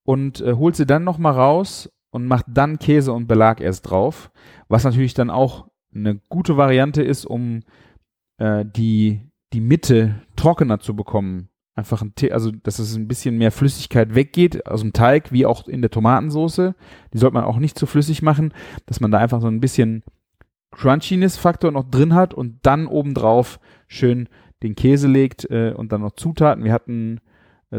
[0.04, 4.30] und äh, holt sie dann nochmal raus und macht dann Käse und Belag erst drauf,
[4.68, 7.62] was natürlich dann auch eine gute Variante ist, um
[8.38, 9.20] äh, die,
[9.52, 11.48] die Mitte trockener zu bekommen.
[11.76, 15.44] Einfach ein Tee, also dass es ein bisschen mehr Flüssigkeit weggeht aus dem Teig, wie
[15.44, 16.74] auch in der Tomatensauce.
[17.12, 18.52] Die sollte man auch nicht zu flüssig machen,
[18.86, 20.04] dass man da einfach so ein bisschen
[20.70, 24.28] Crunchiness-Faktor noch drin hat und dann obendrauf schön
[24.62, 26.62] den Käse legt äh, und dann noch Zutaten.
[26.62, 27.20] Wir hatten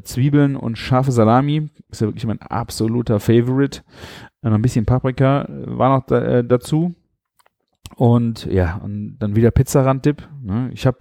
[0.04, 1.70] Zwiebeln und scharfe Salami.
[1.90, 3.82] Ist ja wirklich mein absoluter Favorite.
[4.42, 6.96] Äh, noch ein bisschen Paprika äh, war noch da, äh, dazu.
[7.96, 10.28] Und ja, und dann wieder Pizzarand-Dip.
[10.42, 10.70] Ne?
[10.74, 11.00] Ich habe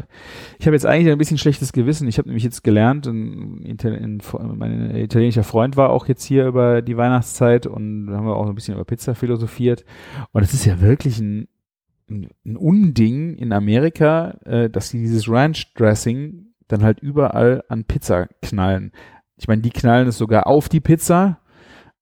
[0.58, 2.06] ich hab jetzt eigentlich ein bisschen schlechtes Gewissen.
[2.06, 4.20] Ich habe nämlich jetzt gelernt, ein, ein,
[4.56, 8.54] mein italienischer Freund war auch jetzt hier über die Weihnachtszeit und haben wir auch ein
[8.54, 9.84] bisschen über Pizza philosophiert.
[10.32, 11.48] Und es ist ja wirklich ein,
[12.08, 18.28] ein, ein Unding in Amerika, äh, dass sie dieses Ranch-Dressing dann halt überall an Pizza
[18.42, 18.92] knallen.
[19.36, 21.40] Ich meine, die knallen es sogar auf die Pizza.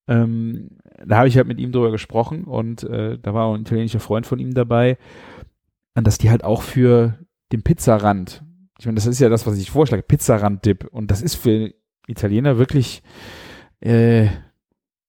[0.07, 3.63] Ähm, da habe ich halt mit ihm drüber gesprochen und äh, da war auch ein
[3.63, 4.99] italienischer Freund von ihm dabei,
[5.95, 7.19] dass die halt auch für
[7.53, 8.43] den Pizzarand,
[8.79, 11.73] ich meine, das ist ja das, was ich vorschlage, Pizzarand-Dip und das ist für
[12.07, 13.03] Italiener wirklich,
[13.81, 14.29] äh,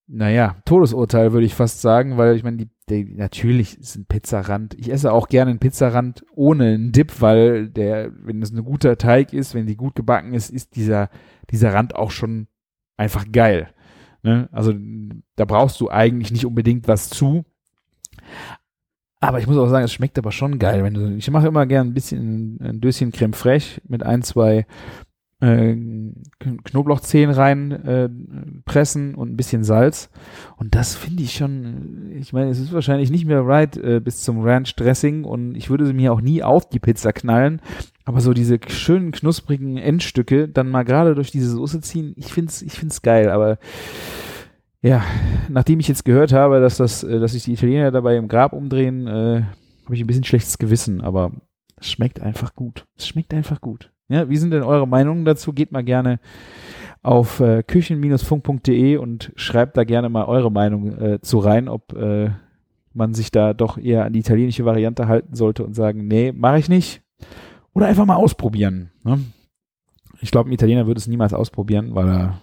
[0.06, 4.74] naja, Todesurteil würde ich fast sagen, weil ich meine, die, die, natürlich ist ein Pizzarand.
[4.78, 8.98] Ich esse auch gerne einen Pizzarand ohne einen Dip, weil der, wenn es ein guter
[8.98, 11.08] Teig ist, wenn die gut gebacken ist, ist dieser,
[11.50, 12.46] dieser Rand auch schon
[12.96, 13.70] einfach geil.
[14.22, 14.48] Ne?
[14.52, 14.74] Also
[15.36, 17.44] da brauchst du eigentlich nicht unbedingt was zu.
[19.20, 20.84] Aber ich muss auch sagen, es schmeckt aber schon geil.
[20.84, 24.66] Wenn du, ich mache immer gern ein bisschen ein Döschen Creme fraiche mit ein, zwei
[25.44, 25.76] äh,
[26.64, 28.08] Knoblauchzehen rein äh,
[29.14, 30.10] und ein bisschen Salz.
[30.56, 34.22] Und das finde ich schon, ich meine, es ist wahrscheinlich nicht mehr right äh, bis
[34.22, 37.60] zum Ranch Dressing und ich würde sie mir auch nie auf die Pizza knallen.
[38.04, 42.62] Aber so diese schönen knusprigen Endstücke dann mal gerade durch diese Soße ziehen, ich find's,
[42.62, 43.30] ich find's geil.
[43.30, 43.58] Aber
[44.82, 45.02] ja,
[45.48, 48.52] nachdem ich jetzt gehört habe, dass das, äh, dass sich die Italiener dabei im Grab
[48.52, 49.42] umdrehen, äh,
[49.84, 51.00] habe ich ein bisschen schlechtes Gewissen.
[51.00, 51.32] Aber
[51.76, 52.86] es schmeckt einfach gut.
[52.96, 53.93] Es schmeckt einfach gut.
[54.08, 55.52] Ja, wie sind denn eure Meinungen dazu?
[55.52, 56.20] Geht mal gerne
[57.02, 62.30] auf äh, küchen-funk.de und schreibt da gerne mal eure Meinung äh, zu rein, ob äh,
[62.94, 66.58] man sich da doch eher an die italienische Variante halten sollte und sagen, nee, mache
[66.58, 67.02] ich nicht.
[67.74, 68.90] Oder einfach mal ausprobieren.
[69.02, 69.20] Ne?
[70.20, 72.40] Ich glaube, ein Italiener würde es niemals ausprobieren, weil er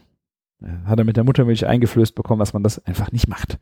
[0.61, 3.57] äh, hat er mit der Muttermilch eingeflößt bekommen, dass man das einfach nicht macht.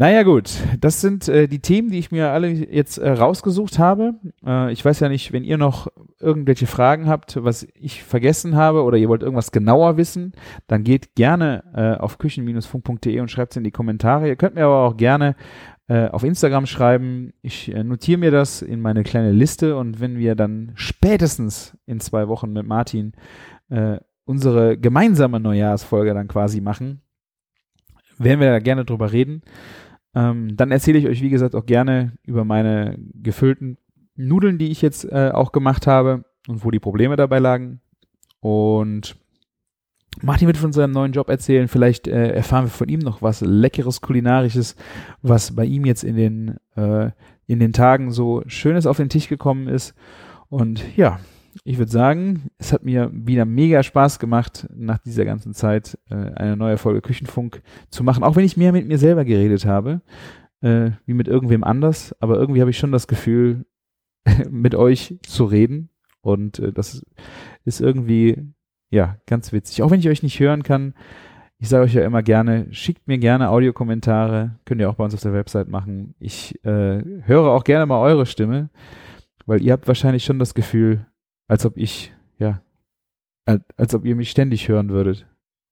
[0.00, 4.14] Naja gut, das sind äh, die Themen, die ich mir alle jetzt äh, rausgesucht habe.
[4.46, 5.88] Äh, ich weiß ja nicht, wenn ihr noch
[6.20, 10.34] irgendwelche Fragen habt, was ich vergessen habe oder ihr wollt irgendwas genauer wissen,
[10.68, 14.28] dann geht gerne äh, auf küchen-funk.de und schreibt es in die Kommentare.
[14.28, 15.34] Ihr könnt mir aber auch gerne
[15.88, 17.32] äh, auf Instagram schreiben.
[17.42, 21.98] Ich äh, notiere mir das in meine kleine Liste und wenn wir dann spätestens in
[21.98, 23.14] zwei Wochen mit Martin
[23.68, 27.00] äh, unsere gemeinsame Neujahrsfolge dann quasi machen,
[28.16, 29.42] werden wir da gerne drüber reden.
[30.14, 33.78] Ähm, dann erzähle ich euch, wie gesagt, auch gerne über meine gefüllten
[34.16, 37.80] Nudeln, die ich jetzt äh, auch gemacht habe und wo die Probleme dabei lagen.
[38.40, 39.16] Und
[40.22, 41.68] Martin wird von seinem neuen Job erzählen.
[41.68, 44.74] Vielleicht äh, erfahren wir von ihm noch was Leckeres, Kulinarisches,
[45.22, 47.10] was bei ihm jetzt in den, äh,
[47.46, 49.94] in den Tagen so Schönes auf den Tisch gekommen ist.
[50.48, 51.20] Und ja,
[51.64, 56.14] ich würde sagen, es hat mir wieder mega Spaß gemacht, nach dieser ganzen Zeit äh,
[56.14, 60.00] eine neue Folge Küchenfunk zu machen, auch wenn ich mehr mit mir selber geredet habe,
[60.60, 62.14] äh, wie mit irgendwem anders.
[62.20, 63.64] Aber irgendwie habe ich schon das Gefühl,
[64.50, 65.90] mit euch zu reden.
[66.20, 67.04] Und äh, das
[67.64, 68.52] ist irgendwie
[68.90, 69.82] ja, ganz witzig.
[69.82, 70.94] Auch wenn ich euch nicht hören kann,
[71.58, 75.14] ich sage euch ja immer gerne, schickt mir gerne Audiokommentare, könnt ihr auch bei uns
[75.14, 76.14] auf der Website machen.
[76.20, 78.70] Ich äh, höre auch gerne mal eure Stimme,
[79.44, 81.06] weil ihr habt wahrscheinlich schon das Gefühl,
[81.48, 82.62] als ob ich, ja,
[83.44, 85.26] als, ob ihr mich ständig hören würdet.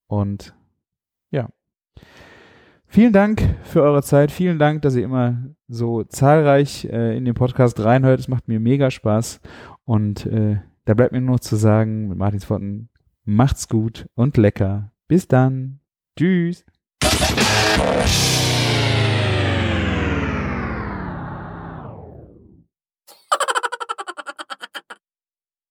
[0.08, 0.54] Und
[1.30, 1.50] ja.
[2.86, 4.32] Vielen Dank für eure Zeit.
[4.32, 5.36] Vielen Dank, dass ihr immer
[5.68, 8.20] so zahlreich äh, in den Podcast reinhört.
[8.20, 9.40] Es macht mir mega Spaß.
[9.84, 12.88] Und äh, da bleibt mir nur noch zu sagen, mit Martins Worten,
[13.28, 14.92] Macht's gut und lecker.
[15.08, 15.80] Bis dann.
[16.16, 16.64] Tschüss.